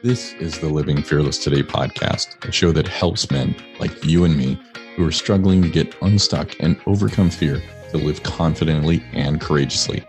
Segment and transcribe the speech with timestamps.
[0.00, 4.36] This is the Living Fearless Today podcast, a show that helps men like you and
[4.36, 4.56] me
[4.94, 10.04] who are struggling to get unstuck and overcome fear to live confidently and courageously.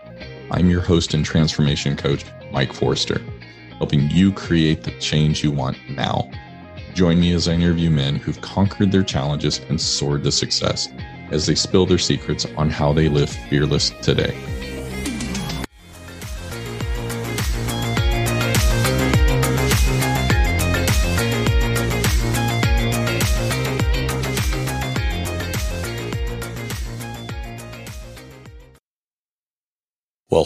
[0.52, 3.20] I'm your host and transformation coach, Mike Forster,
[3.78, 6.30] helping you create the change you want now.
[6.94, 10.88] Join me as I interview men who've conquered their challenges and soared to success
[11.32, 14.38] as they spill their secrets on how they live fearless today.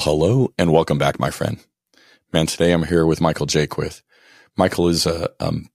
[0.05, 1.65] Hello and welcome back, my friend.
[2.31, 4.03] Man, today I'm here with Michael Jaquith.
[4.55, 5.71] Michael is a, um,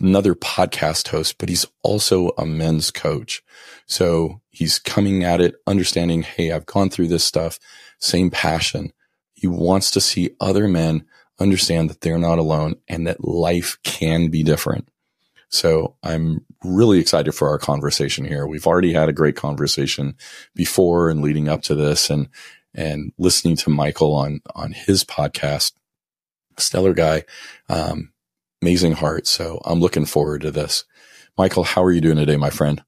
[0.00, 3.44] another podcast host, but he's also a men's coach.
[3.86, 7.60] So he's coming at it, understanding, Hey, I've gone through this stuff,
[8.00, 8.92] same passion.
[9.34, 11.04] He wants to see other men
[11.38, 14.88] understand that they're not alone and that life can be different.
[15.48, 18.48] So I'm really excited for our conversation here.
[18.48, 20.16] We've already had a great conversation
[20.56, 22.28] before and leading up to this and
[22.74, 25.72] and listening to Michael on on his podcast,
[26.58, 27.24] stellar guy,
[27.68, 28.12] um,
[28.62, 29.26] amazing heart.
[29.26, 30.84] So I'm looking forward to this.
[31.38, 32.82] Michael, how are you doing today, my friend?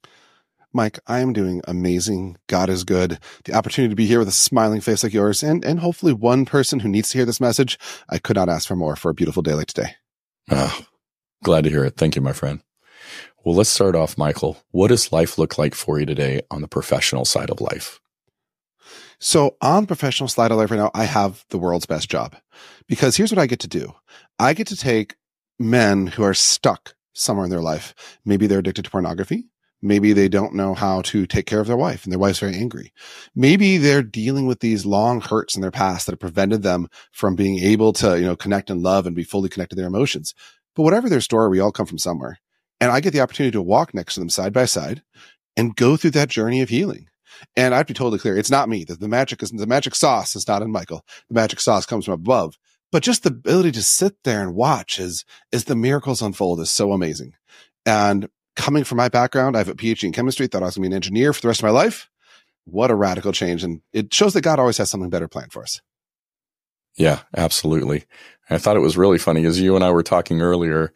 [0.74, 2.38] Mike, I am doing amazing.
[2.46, 3.18] God is good.
[3.44, 6.46] The opportunity to be here with a smiling face like yours and, and hopefully one
[6.46, 7.78] person who needs to hear this message.
[8.08, 9.96] I could not ask for more for a beautiful day like today.
[10.50, 10.80] Oh,
[11.44, 11.96] glad to hear it.
[11.96, 12.62] Thank you, my friend.
[13.44, 14.58] Well, let's start off, Michael.
[14.70, 18.00] What does life look like for you today on the professional side of life?
[19.18, 22.36] So on professional slide of life right now, I have the world's best job
[22.88, 23.94] because here's what I get to do.
[24.38, 25.16] I get to take
[25.58, 27.94] men who are stuck somewhere in their life.
[28.24, 29.46] Maybe they're addicted to pornography.
[29.84, 32.54] Maybe they don't know how to take care of their wife and their wife's very
[32.54, 32.92] angry.
[33.34, 37.34] Maybe they're dealing with these long hurts in their past that have prevented them from
[37.34, 40.34] being able to, you know, connect and love and be fully connected to their emotions.
[40.76, 42.38] But whatever their story, we all come from somewhere.
[42.80, 45.02] And I get the opportunity to walk next to them side by side
[45.56, 47.08] and go through that journey of healing.
[47.56, 48.84] And I have to be totally clear, it's not me.
[48.84, 51.04] The, the magic is the magic sauce is not in Michael.
[51.28, 52.56] The magic sauce comes from above.
[52.90, 56.70] But just the ability to sit there and watch as as the miracles unfold is
[56.70, 57.34] so amazing.
[57.86, 60.84] And coming from my background, I have a PhD in chemistry, thought I was gonna
[60.84, 62.08] be an engineer for the rest of my life.
[62.64, 63.64] What a radical change.
[63.64, 65.80] And it shows that God always has something better planned for us.
[66.96, 68.04] Yeah, absolutely.
[68.50, 70.92] I thought it was really funny as you and I were talking earlier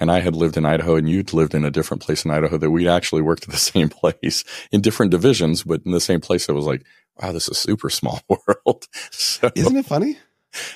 [0.00, 2.56] and I had lived in Idaho and you'd lived in a different place in Idaho
[2.58, 6.20] that we'd actually worked at the same place in different divisions, but in the same
[6.20, 6.48] place.
[6.48, 6.84] I was like,
[7.20, 8.88] wow, this is super small world.
[9.10, 10.18] So, Isn't it funny?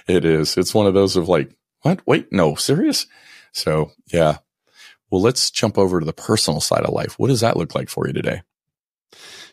[0.06, 0.56] It is.
[0.56, 2.00] It's one of those of like, what?
[2.06, 3.06] Wait, no, serious?
[3.52, 4.38] So yeah.
[5.10, 7.18] Well, let's jump over to the personal side of life.
[7.18, 8.42] What does that look like for you today?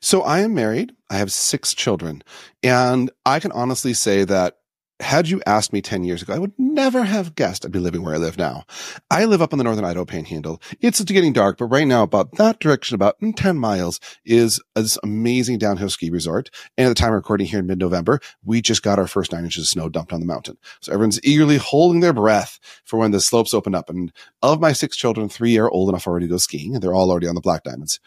[0.02, 0.94] So I am married.
[1.09, 2.24] I have six children
[2.63, 4.58] and I can honestly say that
[4.99, 8.03] had you asked me 10 years ago, I would never have guessed I'd be living
[8.03, 8.65] where I live now.
[9.09, 10.61] I live up in the northern Idaho panhandle.
[10.81, 15.57] It's getting dark, but right now about that direction, about 10 miles is this amazing
[15.57, 16.49] downhill ski resort.
[16.77, 19.45] And at the time of recording here in mid-November, we just got our first nine
[19.45, 20.57] inches of snow dumped on the mountain.
[20.81, 23.89] So everyone's eagerly holding their breath for when the slopes open up.
[23.89, 24.11] And
[24.41, 27.09] of my six children, three are old enough already to go skiing and they're all
[27.09, 27.99] already on the black diamonds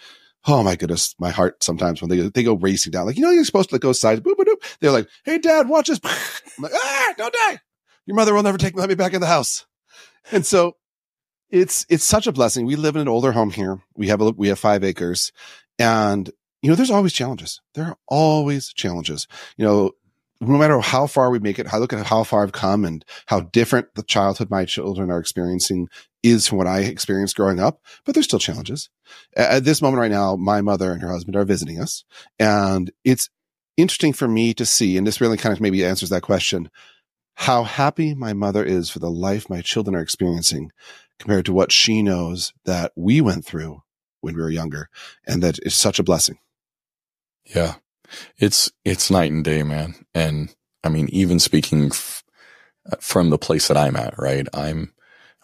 [0.46, 3.30] oh my goodness, my heart sometimes when they they go racing down, like you know
[3.30, 4.51] you're supposed to like, go sides, boop, boop.
[4.80, 6.00] They're like, hey dad, watch this.
[6.04, 7.60] I'm like, ah, don't die.
[8.06, 9.66] Your mother will never take let me back in the house.
[10.30, 10.76] And so
[11.50, 12.66] it's it's such a blessing.
[12.66, 13.80] We live in an older home here.
[13.94, 15.32] We have a, we have five acres,
[15.78, 16.30] and
[16.62, 17.60] you know there's always challenges.
[17.74, 19.28] There are always challenges.
[19.56, 19.92] You know,
[20.40, 23.04] no matter how far we make it, I look at how far I've come and
[23.26, 25.88] how different the childhood my children are experiencing
[26.22, 28.88] is from what I experienced growing up, but there's still challenges.
[29.36, 32.04] At this moment right now, my mother and her husband are visiting us
[32.38, 33.28] and it's
[33.76, 36.70] interesting for me to see, and this really kind of maybe answers that question,
[37.34, 40.70] how happy my mother is for the life my children are experiencing
[41.18, 43.82] compared to what she knows that we went through
[44.20, 44.88] when we were younger.
[45.26, 46.38] And that is such a blessing.
[47.44, 47.76] Yeah.
[48.38, 49.94] It's, it's night and day, man.
[50.14, 50.54] And
[50.84, 52.22] I mean, even speaking f-
[53.00, 54.46] from the place that I'm at, right?
[54.52, 54.92] I'm,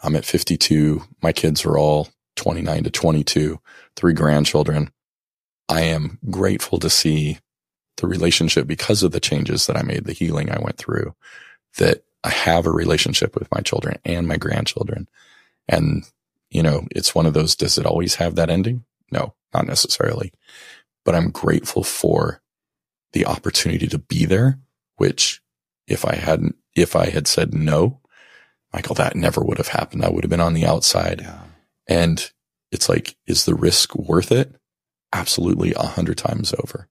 [0.02, 1.02] I'm at 52.
[1.22, 3.58] My kids are all 29 to 22,
[3.96, 4.90] three grandchildren.
[5.68, 7.38] I am grateful to see
[7.98, 11.14] the relationship because of the changes that I made, the healing I went through,
[11.76, 15.08] that I have a relationship with my children and my grandchildren.
[15.68, 16.04] And,
[16.50, 18.84] you know, it's one of those, does it always have that ending?
[19.10, 20.32] No, not necessarily,
[21.04, 22.40] but I'm grateful for
[23.12, 24.58] the opportunity to be there,
[24.96, 25.40] which
[25.86, 28.00] if I hadn't, if I had said no,
[28.72, 30.04] Michael, that never would have happened.
[30.04, 31.20] I would have been on the outside.
[31.22, 31.40] Yeah.
[31.86, 32.30] And
[32.70, 34.54] it's like, is the risk worth it?
[35.12, 36.88] Absolutely a hundred times over.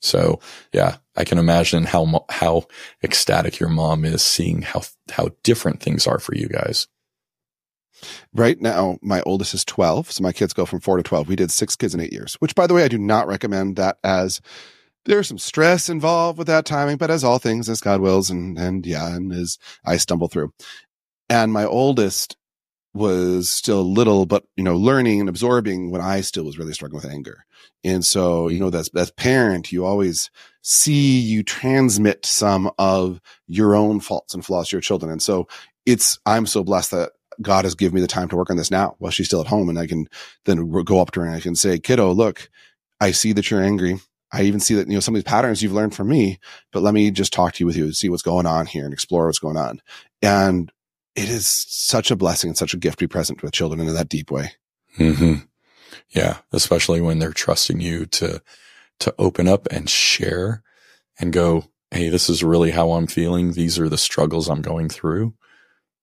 [0.00, 0.40] So
[0.72, 2.66] yeah, I can imagine how, how
[3.02, 6.86] ecstatic your mom is seeing how, how different things are for you guys.
[8.32, 10.12] Right now, my oldest is 12.
[10.12, 11.28] So my kids go from four to 12.
[11.28, 13.76] We did six kids in eight years, which by the way, I do not recommend
[13.76, 14.40] that as
[15.04, 18.58] there's some stress involved with that timing, but as all things, as God wills, and,
[18.58, 20.52] and yeah, and as I stumble through.
[21.30, 22.36] And my oldest
[22.94, 27.02] was still little, but you know, learning and absorbing when I still was really struggling
[27.02, 27.44] with anger.
[27.84, 30.30] And so, you know, that's, as parent, you always
[30.62, 35.12] see you transmit some of your own faults and flaws to your children.
[35.12, 35.48] And so
[35.86, 38.70] it's, I'm so blessed that God has given me the time to work on this
[38.70, 39.68] now while she's still at home.
[39.68, 40.08] And I can
[40.44, 42.50] then go up to her and I can say, kiddo, look,
[43.00, 44.00] I see that you're angry.
[44.32, 46.38] I even see that, you know, some of these patterns you've learned from me,
[46.72, 48.84] but let me just talk to you with you and see what's going on here
[48.84, 49.80] and explore what's going on.
[50.20, 50.70] And
[51.14, 53.94] it is such a blessing and such a gift to be present with children in
[53.94, 54.52] that deep way.
[54.98, 55.44] Mm-hmm.
[56.10, 56.38] Yeah.
[56.52, 58.42] Especially when they're trusting you to,
[59.00, 60.62] to open up and share
[61.18, 63.52] and go, Hey, this is really how I'm feeling.
[63.52, 65.34] These are the struggles I'm going through.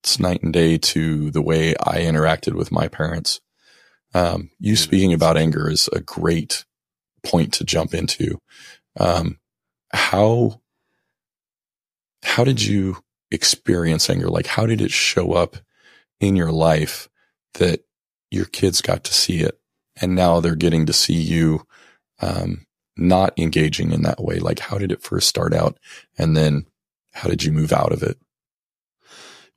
[0.04, 3.40] It's night and day to the way I interacted with my parents.
[4.14, 6.66] Um, you speaking about anger is a great
[7.24, 8.40] point to jump into.
[9.00, 9.40] Um,
[9.92, 10.62] how,
[12.24, 12.98] how did you
[13.30, 14.30] experience anger?
[14.30, 15.58] Like, how did it show up
[16.20, 17.10] in your life
[17.56, 17.82] that
[18.32, 19.60] your kids got to see it
[20.02, 21.66] and now they're getting to see you,
[22.22, 22.66] um,
[22.98, 24.40] not engaging in that way?
[24.40, 25.78] Like, how did it first start out?
[26.18, 26.66] And then
[27.14, 28.18] how did you move out of it?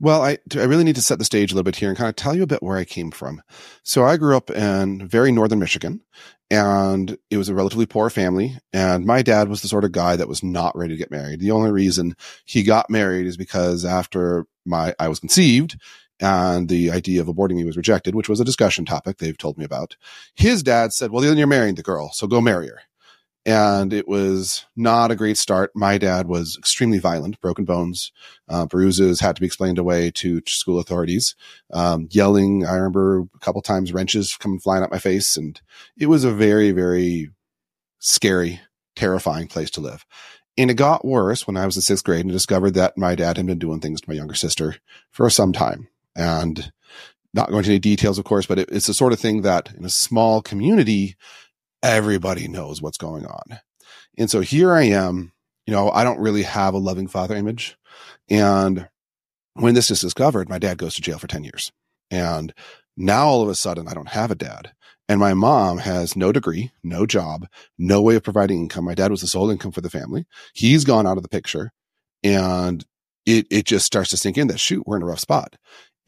[0.00, 2.08] Well, I, I really need to set the stage a little bit here and kind
[2.08, 3.42] of tell you a bit where I came from.
[3.82, 6.02] So I grew up in very northern Michigan
[6.50, 8.56] and it was a relatively poor family.
[8.72, 11.40] And my dad was the sort of guy that was not ready to get married.
[11.40, 12.14] The only reason
[12.44, 15.76] he got married is because after my, I was conceived
[16.20, 19.58] and the idea of aborting me was rejected, which was a discussion topic they've told
[19.58, 19.96] me about.
[20.34, 22.10] His dad said, well, then you're marrying the girl.
[22.12, 22.80] So go marry her
[23.48, 25.70] and it was not a great start.
[25.74, 28.12] My dad was extremely violent, broken bones,
[28.46, 31.34] uh, bruises, had to be explained away to school authorities,
[31.72, 32.66] um, yelling.
[32.66, 35.58] I remember a couple times wrenches coming flying at my face, and
[35.98, 37.30] it was a very, very
[38.00, 38.60] scary,
[38.94, 40.04] terrifying place to live.
[40.58, 43.38] And it got worse when I was in sixth grade and discovered that my dad
[43.38, 44.76] had been doing things to my younger sister
[45.10, 45.88] for some time.
[46.18, 46.72] And
[47.32, 49.72] not going into any details, of course, but it, it's the sort of thing that
[49.74, 51.16] in a small community,
[51.82, 53.60] everybody knows what's going on.
[54.18, 55.32] And so here I am,
[55.66, 57.76] you know, I don't really have a loving father image.
[58.28, 58.88] And
[59.54, 61.70] when this is discovered, my dad goes to jail for 10 years.
[62.10, 62.52] And
[62.96, 64.72] now all of a sudden I don't have a dad.
[65.08, 67.46] And my mom has no degree, no job,
[67.78, 68.84] no way of providing income.
[68.84, 70.26] My dad was the sole income for the family.
[70.52, 71.72] He's gone out of the picture.
[72.22, 72.84] And
[73.24, 75.56] it, it just starts to sink in that shoot, we're in a rough spot.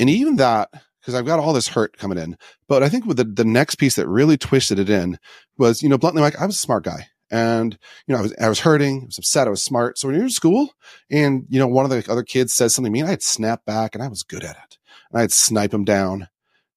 [0.01, 0.71] And even that
[1.01, 2.37] because I've got all this hurt coming in.
[2.69, 5.19] But I think with the, the next piece that really twisted it in
[5.57, 8.35] was, you know, bluntly, like I was a smart guy and, you know, I was,
[8.41, 9.99] I was hurting, I was upset, I was smart.
[9.99, 10.71] So when you're in school
[11.11, 14.03] and, you know, one of the other kids says something mean, I'd snap back and
[14.03, 14.79] I was good at it
[15.11, 16.29] and I'd snipe them down.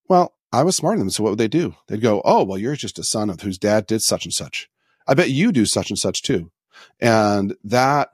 [0.08, 1.12] Well, I was smarter than them.
[1.12, 1.76] So what would they do?
[1.88, 4.70] They'd go, Oh, well, you're just a son of whose dad did such and such.
[5.08, 6.52] I bet you do such and such too.
[7.00, 8.10] And that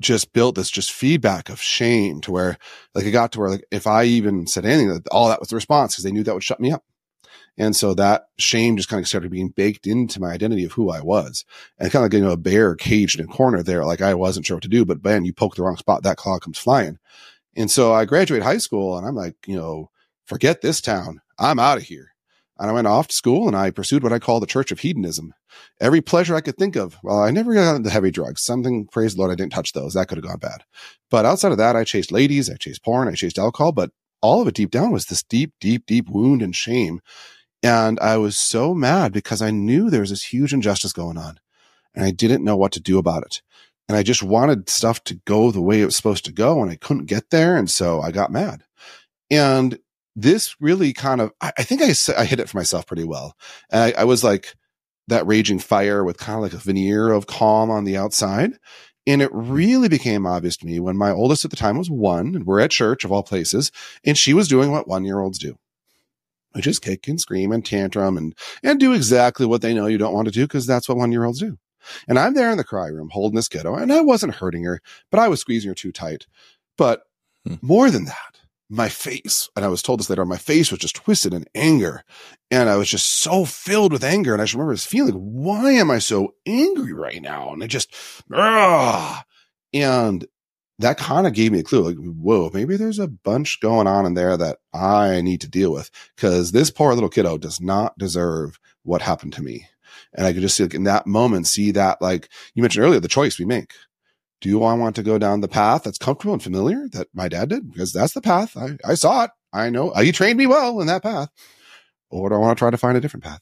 [0.00, 2.58] just built this just feedback of shame to where
[2.94, 5.48] like it got to where like if I even said anything, that all that was
[5.48, 6.84] the response because they knew that would shut me up.
[7.60, 10.90] And so that shame just kind of started being baked into my identity of who
[10.90, 11.44] I was
[11.78, 13.84] and kind of like, you know, a bear caged in a corner there.
[13.84, 16.16] Like I wasn't sure what to do, but man, you poke the wrong spot, that
[16.16, 16.98] claw comes flying.
[17.56, 19.90] And so I graduate high school and I'm like, you know,
[20.24, 21.20] forget this town.
[21.38, 22.12] I'm out of here.
[22.58, 24.80] And I went off to school and I pursued what I call the church of
[24.80, 25.32] hedonism.
[25.80, 26.96] Every pleasure I could think of.
[27.02, 28.42] Well, I never got into heavy drugs.
[28.42, 29.94] Something, praise the Lord, I didn't touch those.
[29.94, 30.64] That could have gone bad.
[31.10, 34.42] But outside of that, I chased ladies, I chased porn, I chased alcohol, but all
[34.42, 37.00] of it deep down was this deep, deep, deep wound and shame.
[37.62, 41.38] And I was so mad because I knew there was this huge injustice going on
[41.94, 43.42] and I didn't know what to do about it.
[43.88, 46.70] And I just wanted stuff to go the way it was supposed to go and
[46.70, 47.56] I couldn't get there.
[47.56, 48.64] And so I got mad.
[49.30, 49.78] And
[50.22, 53.36] this really kind of, I, I think I, I hit it for myself pretty well.
[53.70, 54.54] And I, I was like
[55.06, 58.52] that raging fire with kind of like a veneer of calm on the outside.
[59.06, 62.34] And it really became obvious to me when my oldest at the time was one
[62.34, 63.70] and we're at church of all places.
[64.04, 65.56] And she was doing what one year olds do,
[66.52, 69.98] which is kick and scream and tantrum and, and do exactly what they know you
[69.98, 71.58] don't want to do because that's what one year olds do.
[72.08, 74.80] And I'm there in the cry room holding this kiddo and I wasn't hurting her,
[75.10, 76.26] but I was squeezing her too tight.
[76.76, 77.02] But
[77.46, 77.54] hmm.
[77.62, 80.96] more than that, my face, and I was told this later my face was just
[80.96, 82.04] twisted in anger.
[82.50, 84.32] And I was just so filled with anger.
[84.32, 87.52] And I just remember this feeling, why am I so angry right now?
[87.52, 87.94] And I just,
[88.32, 89.24] ah,
[89.72, 90.26] and
[90.78, 94.06] that kind of gave me a clue like, whoa, maybe there's a bunch going on
[94.06, 97.98] in there that I need to deal with because this poor little kiddo does not
[97.98, 99.66] deserve what happened to me.
[100.14, 103.00] And I could just see like in that moment, see that like you mentioned earlier,
[103.00, 103.72] the choice we make
[104.40, 107.48] do I want to go down the path that's comfortable and familiar that my dad
[107.48, 107.72] did?
[107.72, 108.56] Because that's the path.
[108.56, 109.30] I, I saw it.
[109.52, 111.28] I know uh, you trained me well in that path.
[112.10, 113.40] Or do I want to try to find a different path?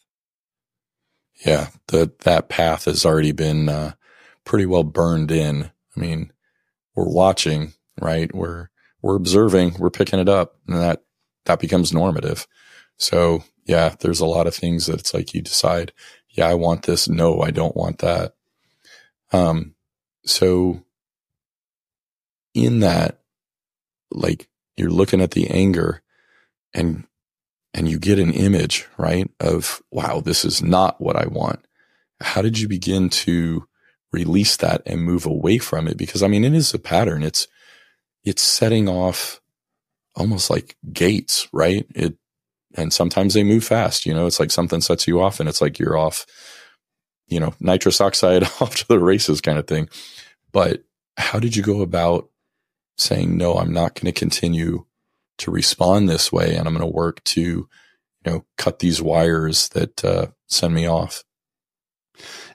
[1.45, 3.93] Yeah, the that path has already been uh,
[4.45, 5.71] pretty well burned in.
[5.97, 6.33] I mean,
[6.95, 8.35] we're watching, right?
[8.35, 8.71] We're
[9.03, 11.03] we're observing, we're picking it up, and that
[11.45, 12.47] that becomes normative.
[12.97, 15.93] So yeah, there's a lot of things that it's like you decide,
[16.31, 17.09] yeah, I want this.
[17.09, 18.35] No, I don't want that.
[19.33, 19.75] Um,
[20.25, 20.83] so
[22.57, 23.21] in that,
[24.11, 26.03] like you're looking at the anger
[26.73, 27.05] and,
[27.75, 29.31] and you get an image, right?
[29.39, 31.65] Of, wow, this is not what I want.
[32.21, 33.67] How did you begin to
[34.13, 35.99] release that and move away from it?
[35.99, 37.23] Because I mean, it is a pattern.
[37.23, 37.47] It's,
[38.25, 39.41] it's setting off
[40.15, 41.87] almost like gates, right?
[41.95, 42.17] It,
[42.75, 45.61] and sometimes they move fast, you know, it's like something sets you off and it's
[45.61, 46.27] like you're off,
[47.27, 49.89] you know, nitrous oxide off to the races kind of thing.
[50.53, 50.85] But
[51.17, 52.29] how did you go about
[52.97, 54.87] saying, no, I'm not going to continue
[55.38, 56.57] to respond this way.
[56.57, 57.69] And I'm going to work to, you
[58.25, 61.25] know, cut these wires that uh, send me off.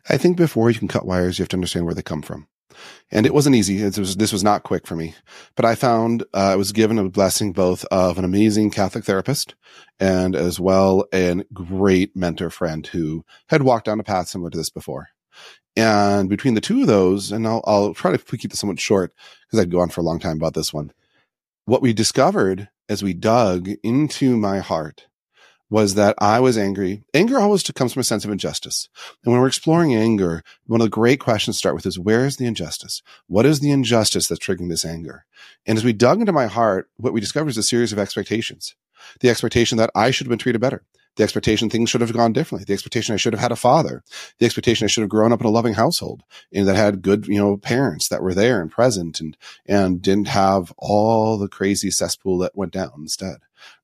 [0.10, 2.48] I think before you can cut wires, you have to understand where they come from.
[3.12, 3.82] And it wasn't easy.
[3.82, 5.14] It was, this was not quick for me,
[5.56, 9.56] but I found uh, I was given a blessing both of an amazing Catholic therapist
[10.00, 14.58] and as well a great mentor friend who had walked down a path similar to
[14.58, 15.10] this before.
[15.76, 19.14] And between the two of those, and I'll, I'll try to keep this somewhat short
[19.46, 20.92] because I'd go on for a long time about this one.
[21.66, 25.08] What we discovered as we dug into my heart
[25.70, 27.02] was that I was angry.
[27.14, 28.90] Anger always comes from a sense of injustice.
[29.24, 32.26] And when we're exploring anger, one of the great questions to start with is where
[32.26, 33.02] is the injustice?
[33.28, 35.24] What is the injustice that's triggering this anger?
[35.66, 38.76] And as we dug into my heart, what we discovered is a series of expectations.
[39.22, 40.84] The expectation that I should have been treated better.
[41.18, 42.66] The expectation things should have gone differently.
[42.66, 44.04] The expectation I should have had a father.
[44.40, 47.28] The expectation I should have grown up in a loving household and that had good,
[47.28, 51.92] you know, parents that were there and present and, and didn't have all the crazy
[51.92, 53.38] cesspool that went down instead.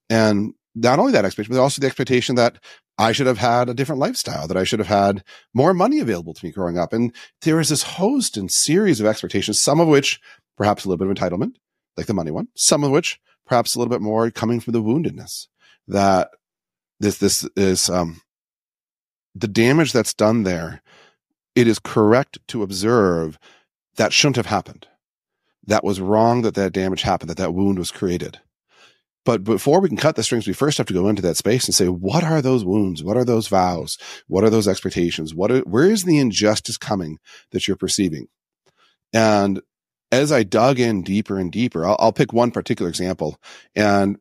[0.10, 2.60] And not only that expectation, but also the expectation that
[2.98, 6.34] I should have had a different lifestyle, that I should have had more money available
[6.34, 6.93] to me growing up.
[6.93, 10.19] And there is this host and series of expectations, some of which
[10.55, 11.55] perhaps a little bit of entitlement,
[11.96, 14.81] like the money one, some of which perhaps a little bit more coming from the
[14.81, 15.48] woundedness
[15.88, 16.31] that
[17.00, 18.22] this this is um,
[19.36, 20.82] the damage that's done there.
[21.56, 23.39] It is correct to observe
[23.96, 24.88] that shouldn't have happened.
[25.66, 28.39] That was wrong that that damage happened, that that wound was created.
[29.25, 31.66] But before we can cut the strings, we first have to go into that space
[31.66, 33.04] and say, what are those wounds?
[33.04, 33.98] What are those vows?
[34.27, 35.36] What are those expectations?
[35.36, 37.20] What are, where is the injustice coming
[37.51, 38.30] that you're perceiving?
[39.12, 39.62] And
[40.13, 43.38] as I dug in deeper and deeper, I'll, I'll pick one particular example.
[43.75, 44.18] And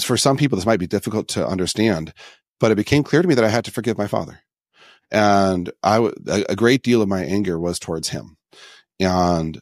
[0.00, 2.12] for some people, this might be difficult to understand,
[2.60, 4.40] but it became clear to me that I had to forgive my father.
[5.10, 8.36] And I, a great deal of my anger was towards him.
[8.98, 9.60] And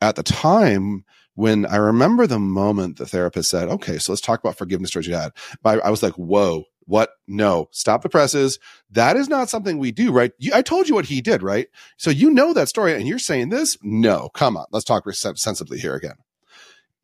[0.00, 4.40] at the time, when I remember the moment the therapist said, okay, so let's talk
[4.40, 5.32] about forgiveness towards your dad,
[5.64, 7.10] I, I was like, whoa, what?
[7.26, 8.58] No, stop the presses.
[8.90, 10.32] That is not something we do, right?
[10.38, 11.68] You, I told you what he did, right?
[11.96, 13.76] So you know that story and you're saying this?
[13.82, 14.66] No, come on.
[14.72, 16.16] Let's talk sensibly here again.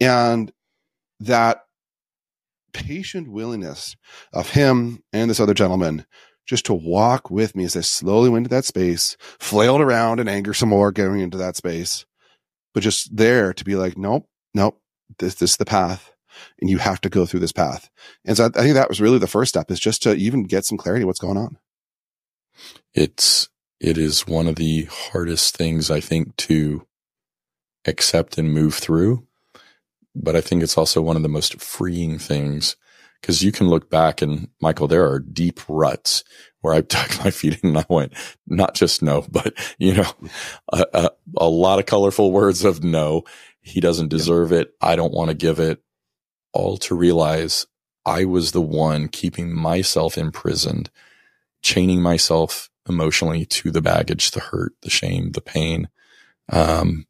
[0.01, 0.53] And
[1.21, 1.64] that
[2.75, 3.97] patient willingness
[4.33, 6.05] of him and this other gentleman
[6.47, 10.29] just to walk with me as I slowly went into that space, flailed around in
[10.29, 12.05] anger some more, going into that space,
[12.75, 14.81] but just there to be like, nope, nope,
[15.19, 16.13] this, this is the path.
[16.61, 17.89] And you have to go through this path.
[18.25, 20.43] And so I, I think that was really the first step is just to even
[20.43, 21.59] get some clarity what's going on.
[22.93, 23.49] It's,
[23.81, 26.87] it is one of the hardest things I think to
[27.87, 29.27] accept and move through
[30.15, 32.77] but I think it's also one of the most freeing things
[33.21, 36.25] because you can look back and Michael, there are deep ruts
[36.61, 38.13] where I dug my feet in and I went,
[38.47, 40.11] not just no, but you know,
[40.73, 43.25] a, a, a lot of colorful words of no.
[43.61, 44.59] He doesn't deserve yeah.
[44.59, 44.75] it.
[44.81, 45.83] I don't want to give it
[46.53, 47.67] all to realize
[48.07, 50.91] I was the one keeping myself imprisoned,
[51.63, 55.89] chaining myself emotionally to the baggage, the hurt, the shame, the pain.
[56.51, 57.07] Um,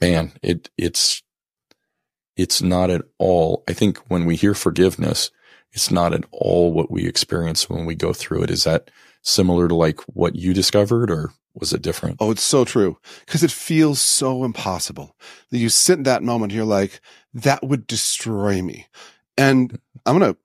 [0.00, 1.22] man, it, it's
[2.36, 3.64] it's not at all.
[3.68, 5.30] I think when we hear forgiveness,
[5.72, 8.50] it's not at all what we experience when we go through it.
[8.50, 8.90] Is that
[9.22, 12.16] similar to like what you discovered or was it different?
[12.20, 12.98] Oh, it's so true.
[13.26, 15.16] Cause it feels so impossible
[15.50, 16.52] that you sit in that moment.
[16.52, 17.00] You're like,
[17.32, 18.86] that would destroy me.
[19.36, 20.38] And I'm going to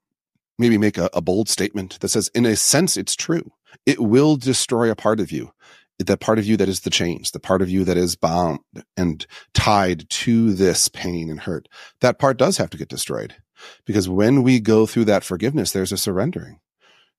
[0.57, 3.51] maybe make a, a bold statement that says, in a sense, it's true.
[3.85, 5.51] It will destroy a part of you
[5.99, 8.59] that part of you that is the chains, the part of you that is bound
[8.95, 11.67] and tied to this pain and hurt,
[12.01, 13.35] that part does have to get destroyed.
[13.85, 16.59] Because when we go through that forgiveness, there's a surrendering.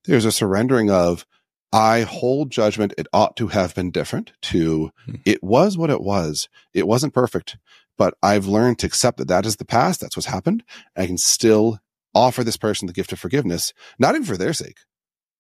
[0.04, 1.26] There's a surrendering of,
[1.72, 2.94] I hold judgment.
[2.96, 5.16] It ought to have been different to, hmm.
[5.26, 6.49] it was what it was.
[6.72, 7.58] It wasn't perfect,
[7.99, 10.00] but I've learned to accept that that is the past.
[10.00, 10.64] That's what's happened.
[10.96, 11.78] I can still
[12.14, 14.78] offer this person the gift of forgiveness, not even for their sake,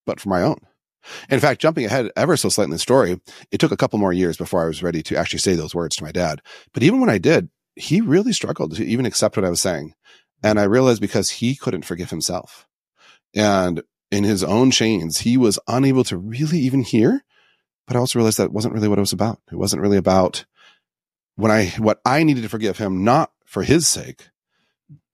[0.04, 0.58] but for my own.
[1.28, 4.12] In fact, jumping ahead ever so slightly in the story, it took a couple more
[4.12, 6.42] years before I was ready to actually say those words to my dad.
[6.72, 9.94] But even when I did, he really struggled to even accept what I was saying.
[10.42, 12.66] And I realized because he couldn't forgive himself.
[13.34, 17.22] And in his own chains, he was unable to really even hear.
[17.86, 19.40] But I also realized that wasn't really what it was about.
[19.50, 20.44] It wasn't really about
[21.36, 24.28] when I, what I needed to forgive him, not for his sake,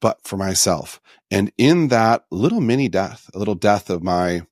[0.01, 1.01] but for myself.
[1.31, 4.43] And in that little mini death, a little death of my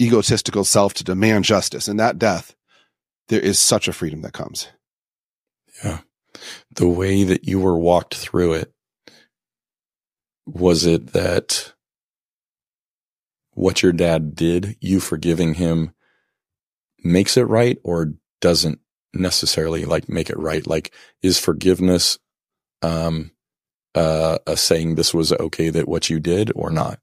[0.00, 2.54] egotistical self to demand justice, in that death,
[3.28, 4.68] there is such a freedom that comes.
[5.84, 6.00] Yeah.
[6.70, 8.72] The way that you were walked through it,
[10.46, 11.74] was it that
[13.52, 15.92] what your dad did, you forgiving him,
[17.02, 18.80] makes it right or doesn't
[19.12, 20.66] necessarily like make it right?
[20.66, 22.18] Like, is forgiveness,
[22.82, 23.32] um,
[23.94, 27.00] uh, a saying this was okay that what you did or not?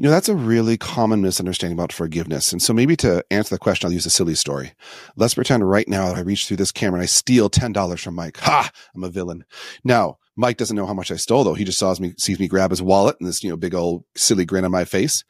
[0.00, 2.52] You know, that's a really common misunderstanding about forgiveness.
[2.52, 4.72] And so maybe to answer the question, I'll use a silly story.
[5.14, 8.14] Let's pretend right now that I reach through this camera and I steal $10 from
[8.14, 8.38] Mike.
[8.38, 8.70] Ha!
[8.94, 9.44] I'm a villain.
[9.84, 11.52] Now, Mike doesn't know how much I stole though.
[11.52, 14.04] He just saws me, sees me grab his wallet and this, you know, big old
[14.16, 15.22] silly grin on my face.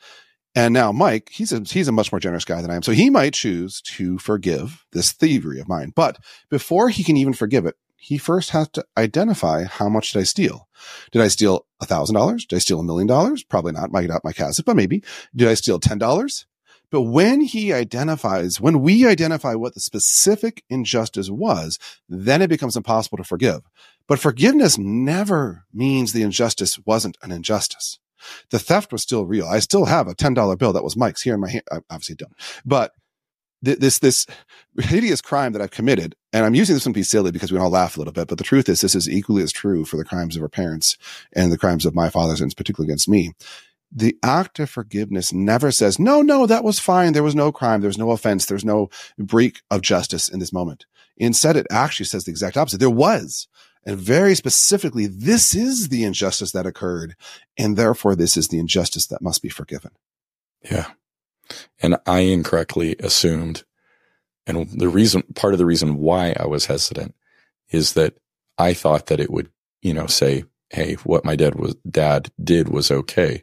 [0.55, 2.85] And now Mike, he's a, he's a much more generous guy than I am.
[2.85, 5.93] So he might choose to forgive this thievery of mine.
[5.97, 10.21] But before he can even forgive it, he first has to identify how much did
[10.21, 10.69] I steal?
[11.13, 12.47] Did I steal a thousand dollars?
[12.47, 13.45] Did I steal a million dollars?
[13.45, 13.93] Probably not.
[13.93, 15.05] Might not my has but maybe.
[15.37, 16.47] Did I steal ten dollars?
[16.91, 21.79] But when he identifies, when we identify what the specific injustice was,
[22.09, 23.61] then it becomes impossible to forgive.
[24.09, 28.01] But forgiveness never means the injustice wasn't an injustice.
[28.51, 29.47] The theft was still real.
[29.47, 31.65] I still have a $10 bill that was Mike's here in my hand.
[31.71, 32.93] I obviously don't, but
[33.63, 34.27] this this
[34.79, 37.59] hideous crime that I've committed, and I'm using this one to be silly because we
[37.59, 39.97] all laugh a little bit, but the truth is this is equally as true for
[39.97, 40.97] the crimes of our parents
[41.35, 43.33] and the crimes of my fathers, and particularly against me.
[43.93, 47.13] The act of forgiveness never says, no, no, that was fine.
[47.13, 47.81] There was no crime.
[47.81, 48.47] There was no offense.
[48.47, 50.87] There's no break of justice in this moment.
[51.17, 52.79] Instead, it actually says the exact opposite.
[52.79, 53.49] There was.
[53.85, 57.17] And very specifically, this is the injustice that occurred.
[57.59, 59.91] And therefore, this is the injustice that must be forgiven.
[60.63, 60.87] Yeah.
[61.83, 63.65] And I incorrectly assumed,
[64.47, 67.15] and the reason, part of the reason why I was hesitant
[67.71, 68.15] is that
[68.59, 69.51] I thought that it would,
[69.83, 73.43] you know, say, Hey, what my dad was, dad did was okay.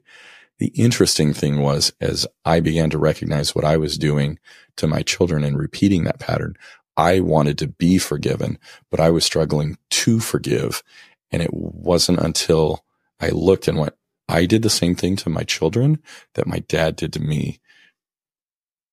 [0.60, 4.40] The interesting thing was as I began to recognize what I was doing
[4.78, 6.56] to my children and repeating that pattern,
[6.96, 8.58] I wanted to be forgiven,
[8.90, 10.84] but I was struggling to forgive.
[11.32, 12.84] And it wasn't until
[13.20, 13.94] I looked and went,
[14.30, 16.00] I did the same thing to my children
[16.34, 17.60] that my dad did to me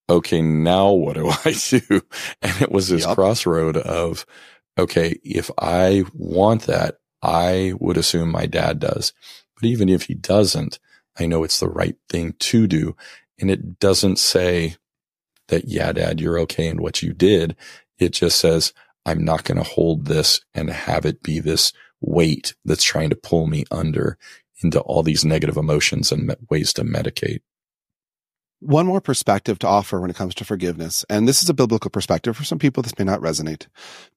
[0.08, 2.02] okay, now what do I do?
[2.42, 3.14] And it was this yep.
[3.14, 4.26] crossroad of,
[4.78, 9.12] okay, if I want that, I would assume my dad does.
[9.54, 10.78] But even if he doesn't,
[11.18, 12.96] I know it's the right thing to do.
[13.40, 14.76] And it doesn't say
[15.48, 17.56] that, yeah, dad, you're okay in what you did.
[17.98, 18.72] It just says,
[19.06, 23.16] I'm not going to hold this and have it be this weight that's trying to
[23.16, 24.18] pull me under
[24.62, 27.40] into all these negative emotions and ways to medicate
[28.64, 31.04] one more perspective to offer when it comes to forgiveness.
[31.10, 32.36] And this is a biblical perspective.
[32.36, 33.66] For some people, this may not resonate.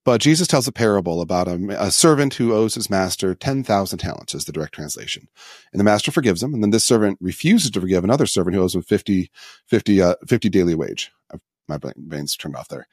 [0.06, 4.34] But Jesus tells a parable about a, a servant who owes his master 10,000 talents,
[4.34, 5.28] is the direct translation.
[5.74, 6.54] And the master forgives him.
[6.54, 9.30] And then this servant refuses to forgive another servant who owes him 50,
[9.68, 11.12] 50, uh, 50 daily wage.
[11.68, 12.88] My brain's turned off there.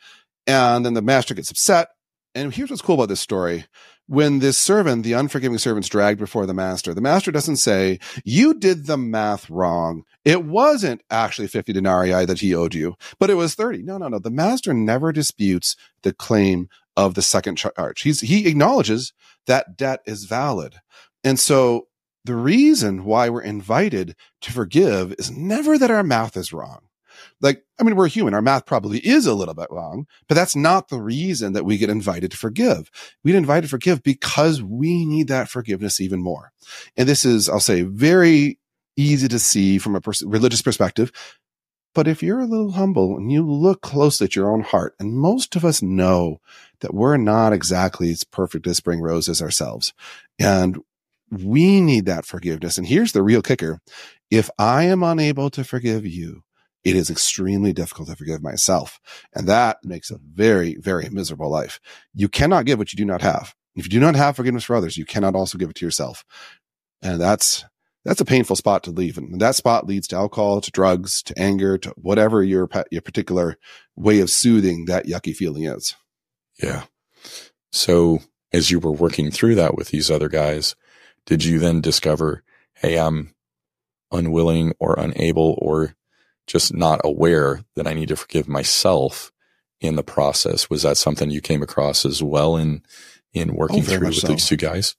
[0.49, 1.88] And then the master gets upset.
[2.35, 3.67] And here's what's cool about this story
[4.07, 8.55] when this servant, the unforgiving servant's dragged before the master, the master doesn't say, you
[8.55, 10.05] did the math wrong.
[10.24, 13.82] It wasn't actually 50 denarii that he owed you, but it was 30.
[13.82, 14.18] No, no, no.
[14.18, 18.02] The master never disputes the claim of the second charge.
[18.02, 19.12] He's, he acknowledges
[19.46, 20.76] that debt is valid.
[21.22, 21.88] And so
[22.24, 26.80] the reason why we're invited to forgive is never that our math is wrong.
[27.40, 28.34] Like, I mean, we're human.
[28.34, 31.78] Our math probably is a little bit wrong, but that's not the reason that we
[31.78, 32.90] get invited to forgive.
[33.22, 36.52] We get invited to forgive because we need that forgiveness even more.
[36.96, 38.58] And this is, I'll say, very
[38.96, 41.12] easy to see from a pers- religious perspective.
[41.94, 45.16] But if you're a little humble and you look closely at your own heart, and
[45.16, 46.40] most of us know
[46.80, 49.92] that we're not exactly as perfect as spring roses ourselves,
[50.38, 50.78] and
[51.30, 52.78] we need that forgiveness.
[52.78, 53.80] And here's the real kicker.
[54.30, 56.42] If I am unable to forgive you,
[56.83, 59.00] it is extremely difficult to forgive myself.
[59.35, 61.80] And that makes a very, very miserable life.
[62.12, 63.54] You cannot give what you do not have.
[63.74, 66.24] If you do not have forgiveness for others, you cannot also give it to yourself.
[67.02, 67.64] And that's,
[68.05, 69.17] that's a painful spot to leave.
[69.17, 73.57] And that spot leads to alcohol, to drugs, to anger, to whatever your, your particular
[73.97, 75.97] way of soothing that yucky feeling is.
[76.62, 76.85] Yeah.
[77.73, 78.21] So
[78.53, 80.77] as you were working through that with these other guys,
[81.27, 82.43] did you then discover,
[82.75, 83.35] Hey, I'm
[84.12, 85.97] unwilling or unable or
[86.47, 89.33] just not aware that I need to forgive myself
[89.81, 90.69] in the process.
[90.69, 92.83] Was that something you came across as well in,
[93.33, 94.29] in working oh, through with so.
[94.29, 94.95] these two guys?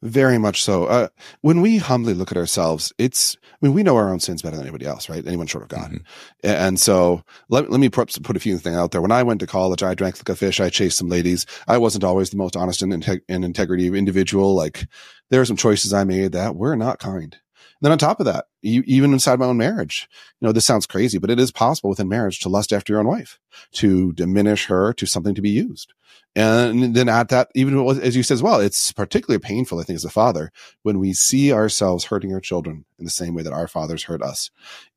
[0.00, 0.84] Very much so.
[0.84, 1.08] Uh,
[1.40, 4.54] when we humbly look at ourselves, it's, I mean, we know our own sins better
[4.54, 5.26] than anybody else, right?
[5.26, 5.90] Anyone short of God.
[5.90, 6.48] Mm-hmm.
[6.48, 9.02] And so let, let me put, put a few things out there.
[9.02, 10.60] When I went to college, I drank like a fish.
[10.60, 11.46] I chased some ladies.
[11.66, 14.54] I wasn't always the most honest and, integ- and integrity individual.
[14.54, 14.86] Like
[15.30, 17.36] there are some choices I made that were not kind
[17.80, 20.08] then on top of that, you, even inside my own marriage,
[20.40, 23.00] you know, this sounds crazy, but it is possible within marriage to lust after your
[23.00, 23.38] own wife,
[23.72, 25.92] to diminish her to something to be used.
[26.34, 29.96] And then at that, even as you said as well, it's particularly painful, I think,
[29.96, 33.52] as a father, when we see ourselves hurting our children in the same way that
[33.52, 34.50] our fathers hurt us.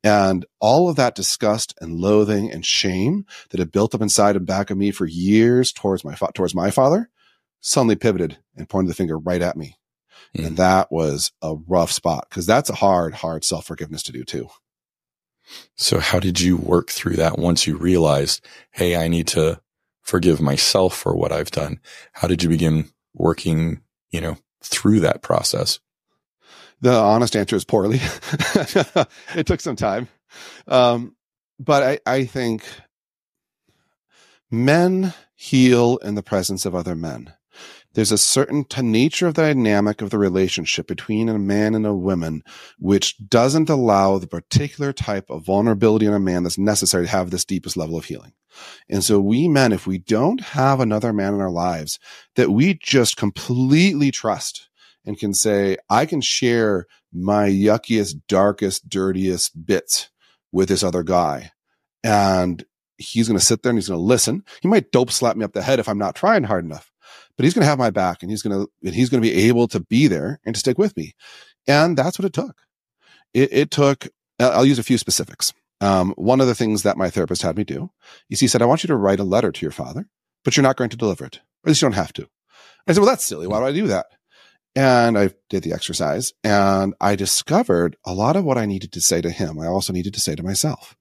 [0.04, 4.46] And all of that disgust and loathing and shame that had built up inside and
[4.46, 7.10] back of me for years towards my, towards my father
[7.62, 9.76] suddenly pivoted and pointed the finger right at me
[10.38, 10.48] Mm.
[10.48, 14.24] And that was a rough spot because that's a hard, hard self forgiveness to do
[14.24, 14.50] too.
[15.76, 19.62] So how did you work through that once you realized, Hey, I need to
[20.02, 21.80] forgive myself for what I've done?
[22.14, 23.82] How did you begin working,
[24.12, 25.80] you know, through that process?
[26.82, 28.00] The honest answer is poorly.
[29.36, 30.08] it took some time.
[30.68, 31.16] Um,
[31.60, 32.64] but I, I think
[34.50, 37.34] men heal in the presence of other men
[37.94, 41.94] there's a certain nature of the dynamic of the relationship between a man and a
[41.94, 42.44] woman,
[42.80, 47.32] which doesn't allow the particular type of vulnerability in a man that's necessary to have
[47.32, 48.34] this deepest level of healing.
[48.90, 52.00] And so we men, if we don't have another man in our lives
[52.36, 54.70] that we just completely trust
[55.06, 60.10] and can say, I can share my yuckiest, darkest, dirtiest bits
[60.52, 61.52] with this other guy.
[62.04, 62.64] And
[62.98, 64.44] he's going to sit there and he's going to listen.
[64.62, 66.91] He might dope slap me up the head if I'm not trying hard enough
[67.42, 69.28] but he's going to have my back and he's going to, and he's going to
[69.28, 71.14] be able to be there and to stick with me.
[71.66, 72.56] And that's what it took.
[73.34, 75.52] It, it took, I'll use a few specifics.
[75.80, 77.90] Um, one of the things that my therapist had me do
[78.30, 80.08] is he said, I want you to write a letter to your father,
[80.44, 81.38] but you're not going to deliver it.
[81.38, 82.28] Or at least you don't have to.
[82.86, 83.48] I said, well, that's silly.
[83.48, 84.06] Why do I do that?
[84.76, 89.02] And I did the exercise and I discovered a lot of what I needed to
[89.02, 89.60] say to him.
[89.60, 90.96] I also needed to say to myself.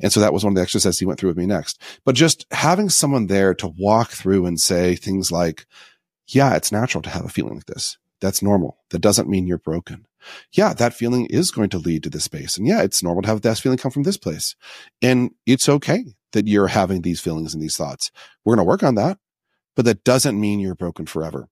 [0.00, 1.80] And so that was one of the exercises he went through with me next.
[2.04, 5.66] But just having someone there to walk through and say things like,
[6.26, 7.98] yeah, it's natural to have a feeling like this.
[8.20, 8.78] That's normal.
[8.90, 10.06] That doesn't mean you're broken.
[10.52, 12.56] Yeah, that feeling is going to lead to this space.
[12.56, 14.56] And yeah, it's normal to have that feeling come from this place.
[15.00, 18.10] And it's okay that you're having these feelings and these thoughts.
[18.44, 19.18] We're going to work on that,
[19.76, 21.48] but that doesn't mean you're broken forever.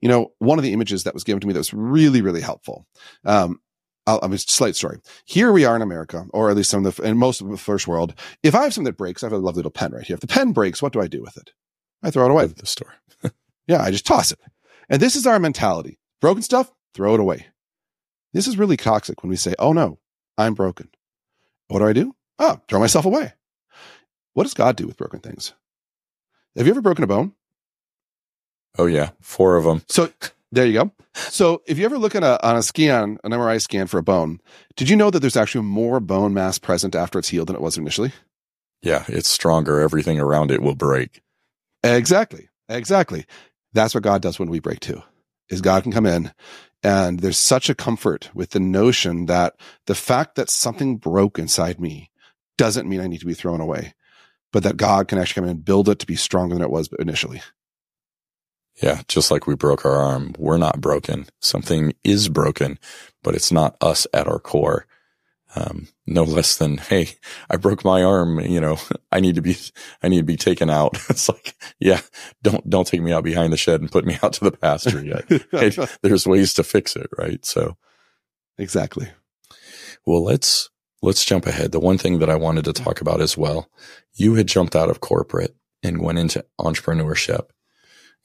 [0.00, 2.42] You know, one of the images that was given to me that was really, really
[2.42, 2.86] helpful.
[3.24, 3.60] Um,
[4.10, 4.98] I'll, I mean, slight story.
[5.24, 7.56] Here we are in America, or at least some of the, in most of the
[7.56, 8.12] first world.
[8.42, 10.14] If I have something that breaks, I have a lovely little pen right here.
[10.14, 11.52] If the pen breaks, what do I do with it?
[12.02, 12.46] I throw it away.
[12.46, 12.94] The store.
[13.68, 14.40] yeah, I just toss it.
[14.88, 16.00] And this is our mentality.
[16.20, 17.46] Broken stuff, throw it away.
[18.32, 20.00] This is really toxic when we say, oh no,
[20.36, 20.88] I'm broken.
[21.68, 22.16] What do I do?
[22.40, 23.34] Oh, throw myself away.
[24.32, 25.54] What does God do with broken things?
[26.56, 27.34] Have you ever broken a bone?
[28.76, 29.82] Oh yeah, four of them.
[29.88, 30.10] So
[30.52, 30.90] there you go.
[31.14, 34.02] So if you ever look at a, on a scan, an MRI scan for a
[34.02, 34.40] bone,
[34.76, 37.62] did you know that there's actually more bone mass present after it's healed than it
[37.62, 38.12] was initially?
[38.82, 39.80] Yeah, it's stronger.
[39.80, 41.22] Everything around it will break.
[41.82, 42.48] Exactly.
[42.68, 43.26] Exactly.
[43.72, 45.02] That's what God does when we break too.
[45.50, 46.32] Is God can come in
[46.82, 49.54] and there's such a comfort with the notion that
[49.86, 52.10] the fact that something broke inside me
[52.56, 53.94] doesn't mean I need to be thrown away,
[54.52, 56.70] but that God can actually come in and build it to be stronger than it
[56.70, 57.42] was initially.
[58.82, 61.26] Yeah, just like we broke our arm, we're not broken.
[61.40, 62.78] Something is broken,
[63.22, 64.86] but it's not us at our core.
[65.56, 67.10] Um, no less than, hey,
[67.50, 68.40] I broke my arm.
[68.40, 68.78] You know,
[69.12, 69.56] I need to be,
[70.02, 70.98] I need to be taken out.
[71.10, 72.00] It's like, yeah,
[72.42, 75.04] don't, don't take me out behind the shed and put me out to the pasture
[75.04, 75.28] yet.
[75.50, 77.44] hey, there's ways to fix it, right?
[77.44, 77.76] So,
[78.56, 79.10] exactly.
[80.06, 80.70] Well, let's
[81.02, 81.72] let's jump ahead.
[81.72, 83.68] The one thing that I wanted to talk about as well,
[84.14, 87.48] you had jumped out of corporate and went into entrepreneurship.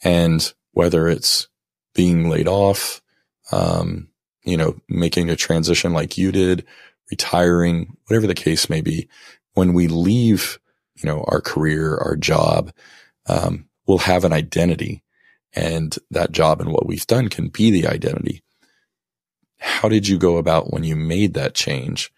[0.05, 1.47] And whether it's
[1.95, 3.01] being laid off,
[3.51, 4.09] um,
[4.45, 6.63] you know, making a transition like you did,
[7.09, 9.09] retiring, whatever the case may be,
[9.53, 10.59] when we leave,
[10.95, 12.71] you know, our career, our job,
[13.27, 15.03] um, we'll have an identity
[15.53, 18.43] and that job and what we've done can be the identity.
[19.57, 22.11] How did you go about when you made that change?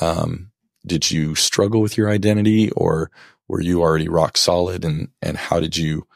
[0.00, 0.50] Um,
[0.84, 3.10] did you struggle with your identity or
[3.46, 6.06] were you already rock solid and, and how did you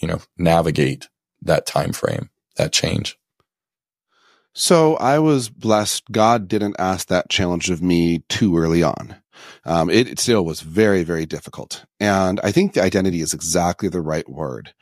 [0.00, 1.08] you know, navigate
[1.42, 3.18] that time frame, that change?
[4.52, 6.10] So I was blessed.
[6.10, 9.16] God didn't ask that challenge of me too early on.
[9.64, 11.84] Um, it, still was very, very difficult.
[11.98, 14.72] And I think the identity is exactly the right word.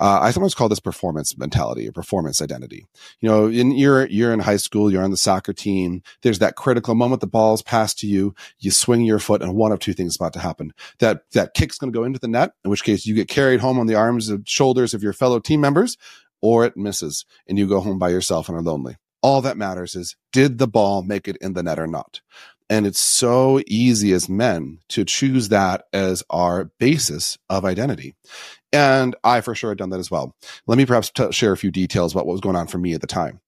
[0.00, 2.86] Uh, I sometimes call this performance mentality or performance identity.
[3.20, 6.02] You know, in, you're, you're in high school, you're on the soccer team.
[6.22, 7.20] There's that critical moment.
[7.20, 8.34] The ball's passed to you.
[8.58, 10.72] You swing your foot and one of two things about to happen.
[10.98, 13.60] That, that kick's going to go into the net, in which case you get carried
[13.60, 15.96] home on the arms and shoulders of your fellow team members,
[16.40, 18.96] or it misses and you go home by yourself and are lonely.
[19.20, 22.20] All that matters is did the ball make it in the net or not?
[22.70, 28.14] And it's so easy as men to choose that as our basis of identity.
[28.72, 30.36] And I for sure had done that as well.
[30.66, 32.92] Let me perhaps t- share a few details about what was going on for me
[32.92, 33.40] at the time.